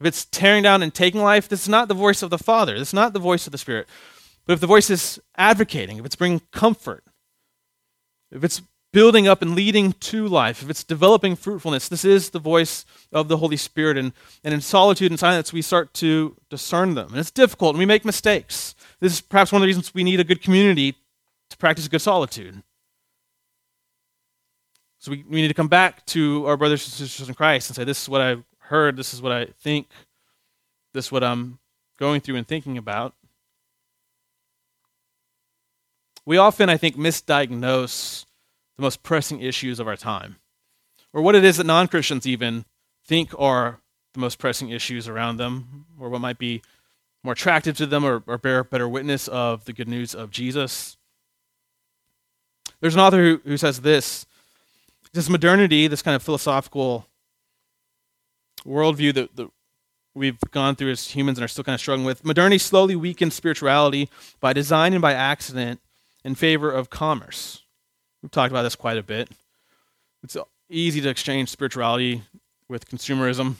if 0.00 0.06
it's 0.06 0.24
tearing 0.24 0.62
down 0.62 0.82
and 0.82 0.92
taking 0.92 1.22
life, 1.22 1.48
this 1.48 1.62
is 1.62 1.68
not 1.68 1.88
the 1.88 1.94
voice 1.94 2.22
of 2.22 2.30
the 2.30 2.38
Father. 2.38 2.78
This 2.78 2.88
is 2.88 2.94
not 2.94 3.12
the 3.12 3.20
voice 3.20 3.46
of 3.46 3.52
the 3.52 3.58
Spirit. 3.58 3.86
But 4.46 4.54
if 4.54 4.60
the 4.60 4.66
voice 4.66 4.90
is 4.90 5.20
advocating, 5.36 5.98
if 5.98 6.04
it's 6.04 6.16
bringing 6.16 6.40
comfort, 6.52 7.04
if 8.30 8.44
it's 8.44 8.62
building 8.92 9.26
up 9.26 9.42
and 9.42 9.54
leading 9.54 9.92
to 9.92 10.26
life, 10.28 10.62
if 10.62 10.70
it's 10.70 10.84
developing 10.84 11.34
fruitfulness, 11.34 11.88
this 11.88 12.04
is 12.04 12.30
the 12.30 12.38
voice 12.38 12.84
of 13.12 13.28
the 13.28 13.38
Holy 13.38 13.56
Spirit. 13.56 13.96
And, 13.96 14.12
and 14.44 14.54
in 14.54 14.60
solitude 14.60 15.10
and 15.10 15.18
silence, 15.18 15.52
we 15.52 15.62
start 15.62 15.92
to 15.94 16.36
discern 16.48 16.94
them. 16.94 17.08
And 17.10 17.18
it's 17.18 17.30
difficult, 17.30 17.70
and 17.70 17.78
we 17.78 17.86
make 17.86 18.04
mistakes. 18.04 18.74
This 19.00 19.12
is 19.12 19.20
perhaps 19.20 19.50
one 19.50 19.60
of 19.60 19.62
the 19.62 19.66
reasons 19.66 19.92
we 19.92 20.04
need 20.04 20.20
a 20.20 20.24
good 20.24 20.42
community 20.42 20.94
to 21.50 21.56
practice 21.56 21.88
good 21.88 22.00
solitude. 22.00 22.62
So 24.98 25.10
we, 25.10 25.24
we 25.28 25.42
need 25.42 25.48
to 25.48 25.54
come 25.54 25.68
back 25.68 26.06
to 26.06 26.46
our 26.46 26.56
brothers 26.56 26.86
and 26.86 26.92
sisters 26.92 27.28
in 27.28 27.34
Christ 27.34 27.68
and 27.68 27.76
say, 27.76 27.84
This 27.84 28.02
is 28.02 28.08
what 28.08 28.20
I 28.20 28.36
heard, 28.58 28.96
this 28.96 29.12
is 29.12 29.20
what 29.20 29.32
I 29.32 29.46
think, 29.60 29.88
this 30.94 31.06
is 31.06 31.12
what 31.12 31.22
I'm 31.22 31.58
going 31.98 32.20
through 32.20 32.36
and 32.36 32.46
thinking 32.46 32.78
about. 32.78 33.14
We 36.26 36.38
often, 36.38 36.68
I 36.68 36.76
think, 36.76 36.96
misdiagnose 36.96 38.24
the 38.76 38.82
most 38.82 39.02
pressing 39.02 39.40
issues 39.40 39.78
of 39.78 39.86
our 39.86 39.96
time, 39.96 40.36
or 41.12 41.22
what 41.22 41.34
it 41.34 41.44
is 41.44 41.58
that 41.58 41.66
non 41.66 41.88
Christians 41.88 42.26
even 42.26 42.64
think 43.06 43.32
are 43.38 43.80
the 44.14 44.20
most 44.20 44.38
pressing 44.38 44.70
issues 44.70 45.08
around 45.08 45.36
them, 45.36 45.86
or 45.98 46.08
what 46.08 46.20
might 46.20 46.38
be 46.38 46.62
more 47.22 47.32
attractive 47.32 47.76
to 47.78 47.86
them 47.86 48.04
or, 48.04 48.22
or 48.26 48.38
bear 48.38 48.62
better 48.62 48.88
witness 48.88 49.28
of 49.28 49.64
the 49.64 49.72
good 49.72 49.88
news 49.88 50.14
of 50.14 50.30
Jesus. 50.30 50.96
There's 52.80 52.94
an 52.94 53.00
author 53.00 53.22
who, 53.22 53.40
who 53.44 53.56
says 53.56 53.80
this. 53.80 54.26
This 55.14 55.28
modernity, 55.28 55.86
this 55.86 56.02
kind 56.02 56.14
of 56.14 56.22
philosophical 56.22 57.08
worldview 58.66 59.14
that, 59.14 59.36
that 59.36 59.48
we've 60.14 60.38
gone 60.50 60.76
through 60.76 60.90
as 60.90 61.08
humans 61.08 61.38
and 61.38 61.44
are 61.44 61.48
still 61.48 61.64
kind 61.64 61.74
of 61.74 61.80
struggling 61.80 62.04
with, 62.04 62.24
modernity 62.24 62.58
slowly 62.58 62.96
weakens 62.96 63.34
spirituality 63.34 64.10
by 64.40 64.52
design 64.52 64.92
and 64.92 65.00
by 65.00 65.12
accident 65.12 65.80
in 66.24 66.34
favor 66.34 66.70
of 66.70 66.90
commerce. 66.90 67.62
We've 68.22 68.30
talked 68.30 68.50
about 68.50 68.62
this 68.62 68.76
quite 68.76 68.96
a 68.96 69.02
bit. 69.02 69.28
It's 70.22 70.36
easy 70.70 71.00
to 71.02 71.08
exchange 71.10 71.50
spirituality 71.50 72.22
with 72.68 72.88
consumerism. 72.88 73.56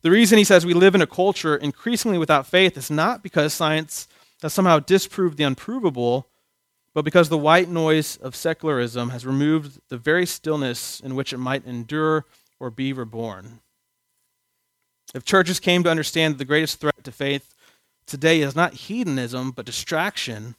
The 0.00 0.10
reason 0.10 0.38
he 0.38 0.44
says 0.44 0.66
we 0.66 0.74
live 0.74 0.94
in 0.94 1.02
a 1.02 1.06
culture 1.06 1.54
increasingly 1.54 2.18
without 2.18 2.46
faith 2.46 2.76
is 2.76 2.90
not 2.90 3.22
because 3.22 3.52
science 3.52 4.08
has 4.42 4.52
somehow 4.52 4.80
disproved 4.80 5.36
the 5.36 5.44
unprovable, 5.44 6.26
but 6.94 7.04
because 7.04 7.28
the 7.28 7.38
white 7.38 7.68
noise 7.68 8.16
of 8.16 8.34
secularism 8.34 9.10
has 9.10 9.24
removed 9.24 9.80
the 9.88 9.96
very 9.96 10.26
stillness 10.26 10.98
in 11.00 11.14
which 11.14 11.32
it 11.32 11.38
might 11.38 11.66
endure 11.66 12.24
or 12.58 12.70
be 12.70 12.92
reborn. 12.92 13.60
If 15.14 15.24
churches 15.24 15.60
came 15.60 15.84
to 15.84 15.90
understand 15.90 16.34
that 16.34 16.38
the 16.38 16.44
greatest 16.46 16.80
threat 16.80 17.04
to 17.04 17.12
faith 17.12 17.54
today 18.06 18.40
is 18.40 18.56
not 18.56 18.74
hedonism, 18.74 19.52
but 19.52 19.66
distraction, 19.66 20.56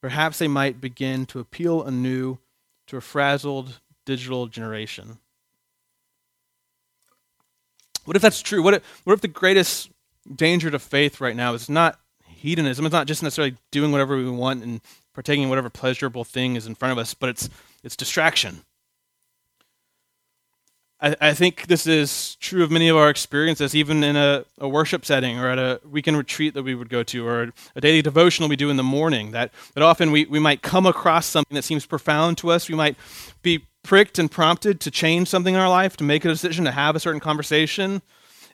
perhaps 0.00 0.38
they 0.38 0.48
might 0.48 0.80
begin 0.80 1.26
to 1.26 1.40
appeal 1.40 1.82
anew 1.82 2.38
to 2.86 2.96
a 2.96 3.00
frazzled 3.00 3.80
digital 4.04 4.46
generation. 4.46 5.18
What 8.04 8.16
if 8.16 8.22
that's 8.22 8.40
true? 8.40 8.62
What 8.62 8.74
if, 8.74 9.00
what 9.04 9.14
if 9.14 9.20
the 9.20 9.28
greatest 9.28 9.90
danger 10.32 10.70
to 10.70 10.78
faith 10.78 11.20
right 11.20 11.34
now 11.34 11.54
is 11.54 11.68
not 11.68 11.98
hedonism? 12.24 12.86
It's 12.86 12.92
not 12.92 13.08
just 13.08 13.22
necessarily 13.22 13.56
doing 13.72 13.90
whatever 13.90 14.16
we 14.16 14.30
want 14.30 14.62
and 14.62 14.80
partaking 15.12 15.44
in 15.44 15.48
whatever 15.48 15.70
pleasurable 15.70 16.24
thing 16.24 16.54
is 16.54 16.66
in 16.66 16.74
front 16.76 16.92
of 16.92 16.98
us, 16.98 17.14
but 17.14 17.28
it's, 17.30 17.48
it's 17.82 17.96
distraction. 17.96 18.62
I, 21.00 21.14
I 21.20 21.34
think 21.34 21.66
this 21.66 21.86
is 21.86 22.36
true 22.36 22.62
of 22.62 22.70
many 22.70 22.88
of 22.88 22.96
our 22.96 23.10
experiences, 23.10 23.74
even 23.74 24.02
in 24.02 24.16
a, 24.16 24.44
a, 24.58 24.68
worship 24.68 25.04
setting 25.04 25.38
or 25.38 25.48
at 25.48 25.58
a 25.58 25.80
weekend 25.88 26.16
retreat 26.16 26.54
that 26.54 26.62
we 26.62 26.74
would 26.74 26.88
go 26.88 27.02
to 27.02 27.26
or 27.26 27.52
a 27.74 27.80
daily 27.80 28.02
devotional 28.02 28.48
we 28.48 28.56
do 28.56 28.70
in 28.70 28.76
the 28.76 28.82
morning. 28.82 29.32
That, 29.32 29.52
that 29.74 29.82
often 29.82 30.10
we, 30.10 30.24
we 30.24 30.38
might 30.38 30.62
come 30.62 30.86
across 30.86 31.26
something 31.26 31.54
that 31.54 31.64
seems 31.64 31.84
profound 31.84 32.38
to 32.38 32.50
us. 32.50 32.68
We 32.68 32.74
might 32.74 32.96
be 33.42 33.66
pricked 33.82 34.18
and 34.18 34.30
prompted 34.30 34.80
to 34.80 34.90
change 34.90 35.28
something 35.28 35.54
in 35.54 35.60
our 35.60 35.68
life, 35.68 35.96
to 35.98 36.04
make 36.04 36.24
a 36.24 36.28
decision, 36.28 36.64
to 36.64 36.72
have 36.72 36.96
a 36.96 37.00
certain 37.00 37.20
conversation. 37.20 38.00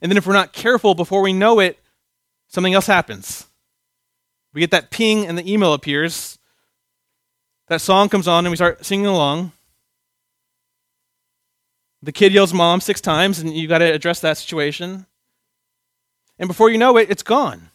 And 0.01 0.11
then 0.11 0.17
if 0.17 0.27
we're 0.27 0.33
not 0.33 0.53
careful, 0.53 0.95
before 0.95 1.23
we 1.23 1.33
know 1.33 1.61
it, 1.61 1.79
something 2.49 2.75
else 2.75 2.87
happens. 2.87 3.47
We 4.53 4.61
get 4.61 4.73
that 4.73 4.91
ping 4.91 5.27
and 5.27 5.39
the 5.39 5.51
email 5.51 5.73
appears. 5.73 6.39
That 7.69 7.81
song 7.81 8.09
comes 8.09 8.27
on 8.27 8.45
and 8.45 8.51
we 8.51 8.57
start 8.57 8.85
singing 8.85 9.07
along 9.07 9.53
the 12.03 12.13
kid 12.13 12.33
yells 12.33 12.53
mom 12.53 12.81
six 12.81 13.01
times, 13.01 13.39
and 13.39 13.55
you 13.55 13.69
got 13.69 13.79
to 13.79 13.93
address 13.93 14.21
that 14.21 14.37
situation. 14.37 15.07
And 16.39 16.49
before 16.49 16.71
you 16.71 16.79
know 16.79 16.97
it, 16.97 17.11
it's 17.11 17.23
gone. 17.23 17.71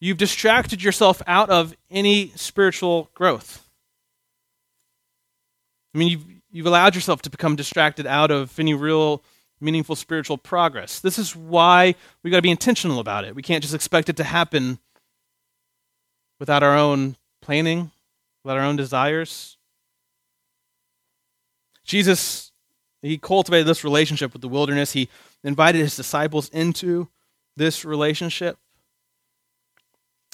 You've 0.00 0.16
distracted 0.16 0.82
yourself 0.82 1.22
out 1.26 1.50
of 1.50 1.74
any 1.90 2.32
spiritual 2.34 3.10
growth. 3.14 3.68
I 5.94 5.98
mean, 5.98 6.08
you've, 6.08 6.24
you've 6.50 6.66
allowed 6.66 6.94
yourself 6.94 7.22
to 7.22 7.30
become 7.30 7.54
distracted 7.54 8.06
out 8.06 8.30
of 8.30 8.58
any 8.58 8.74
real 8.74 9.22
meaningful 9.60 9.94
spiritual 9.94 10.38
progress. 10.38 11.00
This 11.00 11.18
is 11.18 11.36
why 11.36 11.94
we 12.22 12.30
got 12.30 12.38
to 12.38 12.42
be 12.42 12.50
intentional 12.50 12.98
about 12.98 13.24
it. 13.24 13.34
We 13.34 13.42
can't 13.42 13.62
just 13.62 13.74
expect 13.74 14.08
it 14.08 14.16
to 14.16 14.24
happen 14.24 14.78
without 16.38 16.62
our 16.62 16.76
own 16.76 17.16
planning, 17.42 17.90
without 18.42 18.58
our 18.58 18.64
own 18.64 18.76
desires. 18.76 19.58
Jesus, 21.84 22.52
he 23.02 23.18
cultivated 23.18 23.66
this 23.66 23.84
relationship 23.84 24.32
with 24.32 24.42
the 24.42 24.48
wilderness. 24.48 24.92
He 24.92 25.08
invited 25.42 25.78
his 25.78 25.96
disciples 25.96 26.48
into 26.50 27.08
this 27.56 27.84
relationship. 27.84 28.58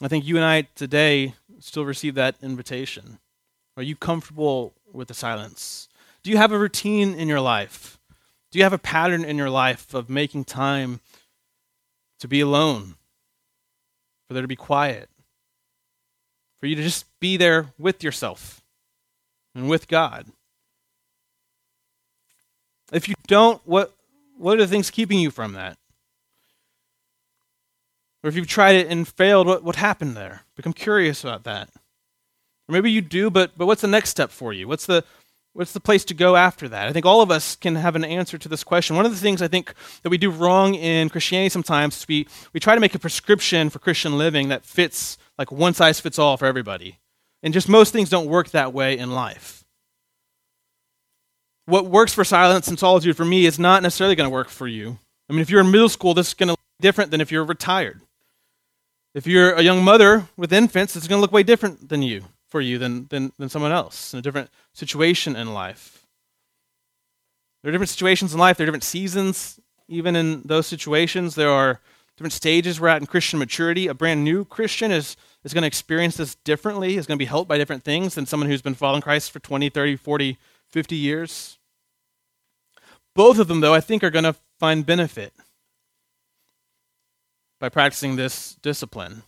I 0.03 0.09
think 0.09 0.27
you 0.27 0.37
and 0.37 0.45
I 0.45 0.69
today 0.75 1.35
still 1.61 1.85
receive 1.85 2.15
that 2.17 2.37
invitation. 2.43 3.19
Are 3.77 3.83
you 3.83 3.97
comfortable 3.97 4.75
with 4.93 5.09
the 5.09 5.15
silence? 5.15 5.89
Do 6.23 6.31
you 6.31 6.37
have 6.37 6.53
a 6.53 6.59
routine 6.59 7.15
in 7.15 7.29
your 7.29 7.41
life? 7.41 7.99
Do 8.51 8.59
you 8.59 8.65
have 8.65 8.73
a 8.73 8.79
pattern 8.79 9.25
in 9.25 9.37
your 9.37 9.51
life 9.51 9.95
of 9.95 10.11
making 10.11 10.45
time 10.45 11.01
to 12.21 12.29
be 12.29 12.41
alone, 12.41 12.95
for 14.27 14.35
there 14.35 14.43
to 14.43 14.49
be 14.49 14.57
quiet, 14.57 15.09
for 16.59 16.67
you 16.67 16.75
to 16.75 16.83
just 16.83 17.07
be 17.21 17.37
there 17.37 17.67
with 17.79 18.03
yourself 18.03 18.63
and 19.55 19.69
with 19.69 19.89
God? 19.89 20.27
If 22.93 23.09
you 23.09 23.15
don't, 23.27 23.61
what, 23.65 23.95
what 24.39 24.57
are 24.57 24.61
the 24.63 24.67
things 24.67 24.91
keeping 24.91 25.19
you 25.19 25.31
from 25.31 25.55
that? 25.55 25.77
Or 28.23 28.29
if 28.29 28.37
you've 28.37 28.47
tried 28.47 28.77
it 28.77 28.89
and 28.89 29.07
failed, 29.07 29.47
what, 29.47 29.63
what 29.63 29.77
happened 29.77 30.17
there? 30.17 30.43
Become 30.57 30.73
curious 30.73 31.23
about 31.23 31.45
that. 31.45 31.71
Or 32.69 32.73
maybe 32.73 32.91
you 32.91 33.01
do, 33.01 33.31
but, 33.31 33.57
but 33.57 33.67
what's 33.67 33.83
the 33.83 33.89
next 33.89 34.11
step 34.11 34.31
for 34.31 34.53
you? 34.53 34.67
What's 34.67 34.87
the, 34.87 35.05
what's 35.53 35.73
the 35.73 35.81
place 35.81 36.05
to 36.07 36.15
go 36.15 36.37
after 36.37 36.69
that? 36.69 36.89
I 36.89 36.93
think 36.93 37.07
all 37.07 37.23
of 37.23 37.31
us 37.31 37.57
can 37.57 37.77
have 37.77 37.97
an 37.97 38.05
answer 38.05 38.39
to 38.39 38.49
this 38.49 38.65
question. 38.65 38.97
One 38.97 39.07
of 39.07 39.13
the 39.13 39.19
things 39.19 39.43
I 39.43 39.49
think 39.49 39.73
that 40.03 40.11
we 40.11 40.19
do 40.19 40.31
wrong 40.31 40.75
in 40.75 41.09
Christianity 41.09 41.51
sometimes 41.51 41.99
is 41.99 42.09
we, 42.09 42.27
we 42.53 42.61
try 42.61 42.75
to 42.75 42.81
make 42.81 42.95
a 42.95 43.01
prescription 43.01 43.71
for 43.71 43.79
Christian 43.79 44.19
living 44.19 44.49
that 44.49 44.65
fits 44.65 45.19
like 45.39 45.53
one 45.53 45.75
size 45.75 46.01
fits 46.01 46.19
all 46.19 46.37
for 46.37 46.47
everybody. 46.47 46.99
And 47.43 47.55
just 47.55 47.69
most 47.69 47.93
things 47.93 48.11
don't 48.11 48.27
work 48.27 48.51
that 48.51 48.73
way 48.73 48.97
in 48.99 49.13
life 49.13 49.66
what 51.67 51.87
works 51.87 52.15
for 52.15 52.25
silence 52.25 52.69
and 52.69 52.79
solitude 52.79 53.17
for 53.17 53.25
me 53.25 53.47
is 53.47 53.59
not 53.59 53.83
necessarily 53.83 54.17
going 54.17 54.29
to 54.29 54.33
work 54.33 54.49
for 54.49 54.67
you. 54.67 54.99
I 55.29 55.33
mean, 55.33 55.43
if 55.43 55.51
you're 55.51 55.61
in 55.61 55.71
middle 55.71 55.89
school, 55.89 56.15
this 56.15 56.29
is 56.29 56.35
going 56.35 56.49
to 56.49 56.53
look 56.53 56.61
different 56.81 57.11
than 57.11 57.21
if 57.21 57.31
you're 57.31 57.45
retired. 57.45 58.01
If 59.15 59.27
you're 59.27 59.53
a 59.53 59.63
young 59.63 59.83
mother 59.83 60.29
with 60.37 60.53
infants, 60.53 60.95
it's 60.95 61.09
going 61.09 61.19
to 61.19 61.23
look 61.23 61.33
way 61.33 61.43
different 61.43 61.89
than 61.89 62.03
you, 62.03 62.25
for 62.49 62.61
you, 62.61 62.79
than, 62.79 63.07
than, 63.09 63.33
than 63.39 63.49
someone 63.49 63.73
else 63.73 64.13
in 64.13 64.19
a 64.19 64.23
different 64.23 64.51
situation 64.73 65.37
in 65.37 65.53
life. 65.53 66.07
There 67.63 67.71
are 67.71 67.73
different 67.73 67.91
situations 67.91 68.33
in 68.33 68.39
life, 68.39 68.57
there 68.57 68.65
are 68.65 68.69
different 68.69 68.85
seasons 68.85 69.59
even 69.89 70.17
in 70.17 70.43
those 70.45 70.67
situations, 70.67 71.35
there 71.35 71.51
are 71.51 71.81
different 72.17 72.33
stages 72.33 72.81
we're 72.81 72.89
at 72.89 73.01
in 73.01 73.07
Christian 73.07 73.39
maturity. 73.39 73.87
A 73.87 73.95
brand 73.95 74.25
new 74.25 74.45
Christian 74.45 74.91
is, 74.91 75.17
is 75.45 75.53
going 75.53 75.63
to 75.63 75.69
experience 75.69 76.17
this 76.17 76.35
differently, 76.37 76.97
is 76.97 77.07
going 77.07 77.19
to 77.19 77.23
be 77.23 77.29
helped 77.29 77.49
by 77.49 77.59
different 77.59 77.85
things 77.85 78.15
than 78.15 78.27
someone 78.27 78.49
who's 78.49 78.63
been 78.63 78.75
following 78.75 79.03
Christ 79.03 79.31
for 79.31 79.39
20, 79.39 79.69
30, 79.69 79.97
40, 79.97 80.39
50 80.71 80.97
years. 80.97 81.59
Both 83.15 83.39
of 83.39 83.49
them, 83.49 83.61
though, 83.61 83.75
I 83.75 83.81
think 83.81 84.05
are 84.05 84.11
going 84.11 84.25
to 84.25 84.37
find 84.59 84.85
benefit 84.85 85.33
by 87.59 87.69
practicing 87.69 88.17
this 88.17 88.57
discipline. 88.57 89.23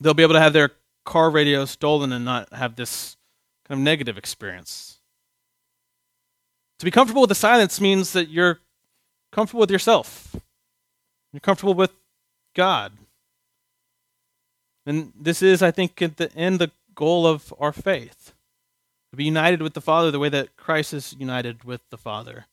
They'll 0.00 0.14
be 0.14 0.22
able 0.22 0.34
to 0.34 0.40
have 0.40 0.52
their 0.52 0.70
car 1.04 1.30
radio 1.30 1.64
stolen 1.64 2.12
and 2.12 2.24
not 2.24 2.52
have 2.52 2.76
this 2.76 3.16
kind 3.66 3.80
of 3.80 3.84
negative 3.84 4.16
experience. 4.16 5.00
To 6.78 6.84
be 6.84 6.90
comfortable 6.90 7.22
with 7.22 7.28
the 7.28 7.34
silence 7.34 7.80
means 7.80 8.12
that 8.12 8.28
you're 8.28 8.60
comfortable 9.32 9.60
with 9.60 9.70
yourself. 9.70 10.36
You're 11.32 11.40
comfortable 11.40 11.74
with 11.74 11.92
God. 12.54 12.92
And 14.86 15.12
this 15.20 15.42
is, 15.42 15.62
I 15.62 15.70
think, 15.70 16.00
at 16.00 16.16
the 16.16 16.34
end, 16.34 16.58
the 16.58 16.70
goal 16.94 17.26
of 17.26 17.52
our 17.58 17.72
faith 17.72 18.32
to 19.10 19.16
be 19.16 19.24
united 19.24 19.62
with 19.62 19.74
the 19.74 19.80
Father 19.80 20.10
the 20.10 20.18
way 20.18 20.28
that 20.28 20.56
Christ 20.56 20.94
is 20.94 21.14
united 21.18 21.64
with 21.64 21.80
the 21.90 21.98
Father. 21.98 22.46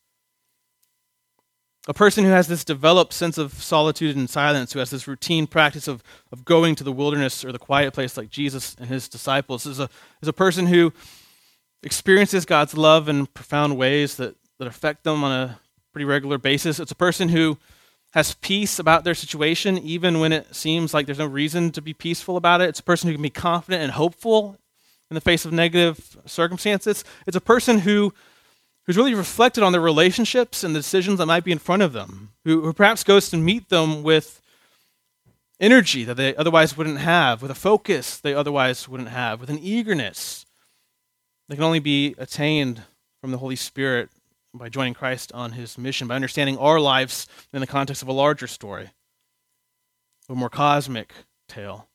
A 1.89 1.93
person 1.93 2.25
who 2.25 2.31
has 2.31 2.47
this 2.47 2.65
developed 2.65 3.13
sense 3.13 3.37
of 3.37 3.53
solitude 3.53 4.17
and 4.17 4.29
silence, 4.29 4.73
who 4.73 4.79
has 4.79 4.89
this 4.89 5.07
routine 5.07 5.47
practice 5.47 5.87
of, 5.87 6.03
of 6.33 6.43
going 6.43 6.75
to 6.75 6.83
the 6.83 6.91
wilderness 6.91 7.45
or 7.45 7.53
the 7.53 7.59
quiet 7.59 7.93
place 7.93 8.17
like 8.17 8.29
Jesus 8.29 8.75
and 8.77 8.89
his 8.89 9.07
disciples, 9.07 9.65
is 9.65 9.79
a, 9.79 9.89
is 10.21 10.27
a 10.27 10.33
person 10.33 10.67
who 10.67 10.91
experiences 11.83 12.43
God's 12.43 12.75
love 12.75 13.07
in 13.07 13.27
profound 13.27 13.77
ways 13.77 14.17
that, 14.17 14.35
that 14.59 14.67
affect 14.67 15.05
them 15.05 15.23
on 15.23 15.31
a 15.31 15.59
pretty 15.93 16.03
regular 16.05 16.37
basis. 16.37 16.79
It's 16.79 16.91
a 16.91 16.95
person 16.95 17.29
who 17.29 17.57
has 18.11 18.35
peace 18.35 18.79
about 18.79 19.05
their 19.05 19.13
situation, 19.13 19.77
even 19.77 20.19
when 20.19 20.33
it 20.33 20.53
seems 20.55 20.93
like 20.93 21.05
there's 21.05 21.19
no 21.19 21.25
reason 21.25 21.71
to 21.71 21.81
be 21.81 21.93
peaceful 21.93 22.35
about 22.35 22.61
it. 22.61 22.69
It's 22.69 22.79
a 22.79 22.83
person 22.83 23.07
who 23.07 23.13
can 23.13 23.21
be 23.21 23.29
confident 23.29 23.83
and 23.83 23.91
hopeful 23.93 24.57
in 25.09 25.15
the 25.15 25.21
face 25.21 25.45
of 25.45 25.53
negative 25.53 26.17
circumstances. 26.25 27.03
It's 27.25 27.37
a 27.37 27.41
person 27.41 27.79
who 27.79 28.13
who's 28.85 28.97
really 28.97 29.13
reflected 29.13 29.63
on 29.63 29.73
their 29.73 29.81
relationships 29.81 30.63
and 30.63 30.73
the 30.73 30.79
decisions 30.79 31.19
that 31.19 31.25
might 31.25 31.43
be 31.43 31.51
in 31.51 31.59
front 31.59 31.81
of 31.81 31.91
them, 31.91 32.31
who, 32.45 32.61
who 32.61 32.71
perhaps 32.71 33.03
goes 33.03 33.29
to 33.29 33.35
meet 33.35 33.67
them 33.67 34.01
with 34.01 34.41
energy 35.59 36.05
that 36.05 36.15
they 36.15 36.33
otherwise 36.35 36.77
wouldn't 36.77 36.99
have, 36.99 37.41
with 37.41 37.51
a 37.51 37.55
focus 37.55 38.17
they 38.17 38.33
otherwise 38.33 38.87
wouldn't 38.87 39.09
have, 39.09 39.41
with 39.41 39.49
an 39.49 39.59
eagerness 39.59 40.45
that 41.49 41.55
can 41.55 41.65
only 41.65 41.79
be 41.79 42.15
attained 42.17 42.83
from 43.19 43.31
the 43.31 43.37
Holy 43.39 43.57
Spirit 43.57 44.09
by 44.53 44.69
joining 44.69 44.93
Christ 44.93 45.31
on 45.33 45.51
his 45.51 45.77
mission, 45.77 46.07
by 46.07 46.15
understanding 46.15 46.57
our 46.57 46.79
lives 46.79 47.27
in 47.51 47.59
the 47.59 47.67
context 47.67 48.01
of 48.01 48.07
a 48.07 48.13
larger 48.13 48.47
story, 48.47 48.91
a 50.29 50.35
more 50.35 50.49
cosmic 50.49 51.13
tale 51.49 51.87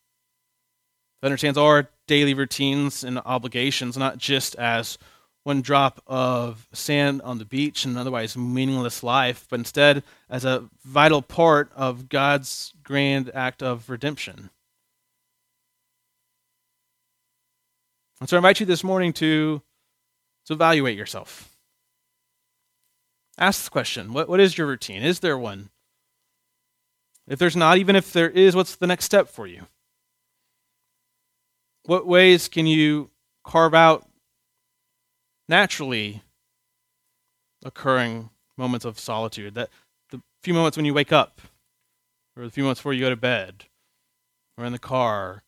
that 1.20 1.28
understands 1.28 1.56
our 1.56 1.88
daily 2.12 2.34
routines 2.34 3.02
and 3.02 3.18
obligations 3.24 3.96
not 3.96 4.18
just 4.18 4.54
as 4.56 4.98
one 5.44 5.62
drop 5.62 6.02
of 6.06 6.68
sand 6.70 7.22
on 7.22 7.38
the 7.38 7.44
beach 7.46 7.86
and 7.86 7.96
otherwise 7.96 8.36
meaningless 8.36 9.02
life, 9.02 9.46
but 9.48 9.58
instead 9.58 10.02
as 10.28 10.44
a 10.44 10.68
vital 10.84 11.22
part 11.22 11.72
of 11.74 12.10
God's 12.10 12.74
grand 12.82 13.30
act 13.32 13.62
of 13.62 13.88
redemption. 13.88 14.50
And 18.20 18.28
so 18.28 18.36
I 18.36 18.40
invite 18.40 18.60
you 18.60 18.66
this 18.66 18.84
morning 18.84 19.14
to, 19.14 19.62
to 20.48 20.52
evaluate 20.52 20.98
yourself. 20.98 21.48
Ask 23.38 23.64
the 23.64 23.70
question 23.70 24.12
what, 24.12 24.28
what 24.28 24.38
is 24.38 24.58
your 24.58 24.66
routine? 24.66 25.02
Is 25.02 25.20
there 25.20 25.38
one? 25.38 25.70
If 27.26 27.38
there's 27.38 27.56
not, 27.56 27.78
even 27.78 27.96
if 27.96 28.12
there 28.12 28.28
is, 28.28 28.54
what's 28.54 28.76
the 28.76 28.86
next 28.86 29.06
step 29.06 29.30
for 29.30 29.46
you? 29.46 29.62
What 31.84 32.06
ways 32.06 32.48
can 32.48 32.66
you 32.66 33.10
carve 33.44 33.74
out 33.74 34.08
naturally 35.48 36.22
occurring 37.64 38.30
moments 38.56 38.84
of 38.84 38.98
solitude? 38.98 39.54
That 39.54 39.70
the 40.10 40.20
few 40.42 40.54
moments 40.54 40.76
when 40.76 40.86
you 40.86 40.94
wake 40.94 41.12
up, 41.12 41.40
or 42.36 42.44
the 42.44 42.50
few 42.50 42.62
moments 42.62 42.80
before 42.80 42.92
you 42.92 43.00
go 43.00 43.10
to 43.10 43.16
bed, 43.16 43.64
or 44.56 44.64
in 44.64 44.72
the 44.72 44.78
car, 44.78 45.42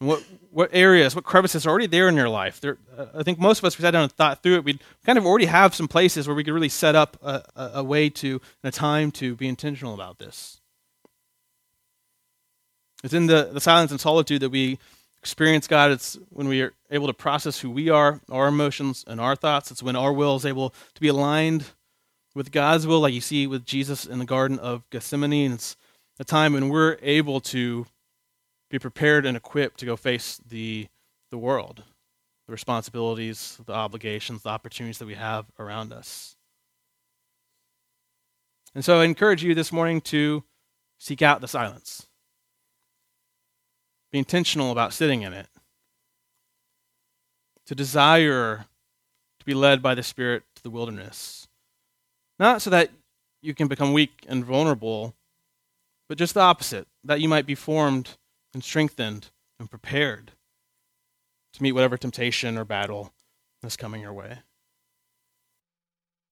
what 0.00 0.22
what 0.50 0.70
areas, 0.72 1.14
what 1.14 1.24
crevices 1.24 1.66
are 1.66 1.70
already 1.70 1.86
there 1.86 2.08
in 2.08 2.14
your 2.14 2.28
life? 2.28 2.60
There, 2.60 2.78
uh, 2.96 3.06
I 3.14 3.22
think 3.22 3.38
most 3.38 3.58
of 3.58 3.64
us, 3.64 3.78
we 3.78 3.82
sat 3.82 3.92
down 3.92 4.02
and 4.02 4.12
thought 4.12 4.42
through 4.42 4.56
it. 4.56 4.64
We 4.64 4.78
kind 5.04 5.18
of 5.18 5.24
already 5.24 5.46
have 5.46 5.74
some 5.74 5.88
places 5.88 6.28
where 6.28 6.36
we 6.36 6.44
could 6.44 6.52
really 6.52 6.68
set 6.68 6.94
up 6.94 7.16
a, 7.22 7.42
a, 7.56 7.70
a 7.76 7.84
way 7.84 8.10
to, 8.10 8.40
and 8.62 8.68
a 8.68 8.70
time 8.70 9.10
to 9.12 9.34
be 9.34 9.48
intentional 9.48 9.94
about 9.94 10.18
this. 10.18 10.60
It's 13.04 13.12
in 13.12 13.26
the, 13.26 13.50
the 13.52 13.60
silence 13.60 13.90
and 13.90 14.00
solitude 14.00 14.40
that 14.40 14.48
we 14.48 14.78
experience 15.18 15.68
God. 15.68 15.90
It's 15.90 16.18
when 16.30 16.48
we 16.48 16.62
are 16.62 16.72
able 16.90 17.06
to 17.06 17.12
process 17.12 17.60
who 17.60 17.70
we 17.70 17.90
are, 17.90 18.18
our 18.30 18.48
emotions, 18.48 19.04
and 19.06 19.20
our 19.20 19.36
thoughts. 19.36 19.70
It's 19.70 19.82
when 19.82 19.94
our 19.94 20.10
will 20.10 20.36
is 20.36 20.46
able 20.46 20.70
to 20.70 21.00
be 21.02 21.08
aligned 21.08 21.66
with 22.34 22.50
God's 22.50 22.86
will, 22.86 23.00
like 23.00 23.12
you 23.12 23.20
see 23.20 23.46
with 23.46 23.66
Jesus 23.66 24.06
in 24.06 24.20
the 24.20 24.24
Garden 24.24 24.58
of 24.58 24.88
Gethsemane. 24.88 25.44
And 25.44 25.54
it's 25.54 25.76
a 26.18 26.24
time 26.24 26.54
when 26.54 26.70
we're 26.70 26.96
able 27.02 27.42
to 27.42 27.84
be 28.70 28.78
prepared 28.78 29.26
and 29.26 29.36
equipped 29.36 29.80
to 29.80 29.86
go 29.86 29.96
face 29.96 30.40
the, 30.48 30.88
the 31.30 31.36
world, 31.36 31.84
the 32.46 32.52
responsibilities, 32.52 33.60
the 33.66 33.74
obligations, 33.74 34.42
the 34.42 34.48
opportunities 34.48 34.96
that 34.96 35.06
we 35.06 35.14
have 35.14 35.44
around 35.58 35.92
us. 35.92 36.36
And 38.74 38.82
so 38.82 39.00
I 39.00 39.04
encourage 39.04 39.44
you 39.44 39.54
this 39.54 39.72
morning 39.72 40.00
to 40.00 40.42
seek 40.98 41.20
out 41.20 41.42
the 41.42 41.48
silence. 41.48 42.06
Be 44.14 44.20
intentional 44.20 44.70
about 44.70 44.92
sitting 44.92 45.22
in 45.22 45.32
it. 45.32 45.48
To 47.66 47.74
desire 47.74 48.66
to 49.40 49.44
be 49.44 49.54
led 49.54 49.82
by 49.82 49.96
the 49.96 50.04
Spirit 50.04 50.44
to 50.54 50.62
the 50.62 50.70
wilderness. 50.70 51.48
Not 52.38 52.62
so 52.62 52.70
that 52.70 52.90
you 53.42 53.54
can 53.54 53.66
become 53.66 53.92
weak 53.92 54.24
and 54.28 54.44
vulnerable, 54.44 55.16
but 56.08 56.16
just 56.16 56.34
the 56.34 56.42
opposite, 56.42 56.86
that 57.02 57.20
you 57.20 57.28
might 57.28 57.44
be 57.44 57.56
formed 57.56 58.10
and 58.52 58.62
strengthened 58.62 59.30
and 59.58 59.68
prepared 59.68 60.30
to 61.54 61.62
meet 61.64 61.72
whatever 61.72 61.96
temptation 61.96 62.56
or 62.56 62.64
battle 62.64 63.12
is 63.64 63.76
coming 63.76 64.00
your 64.00 64.12
way. 64.12 64.38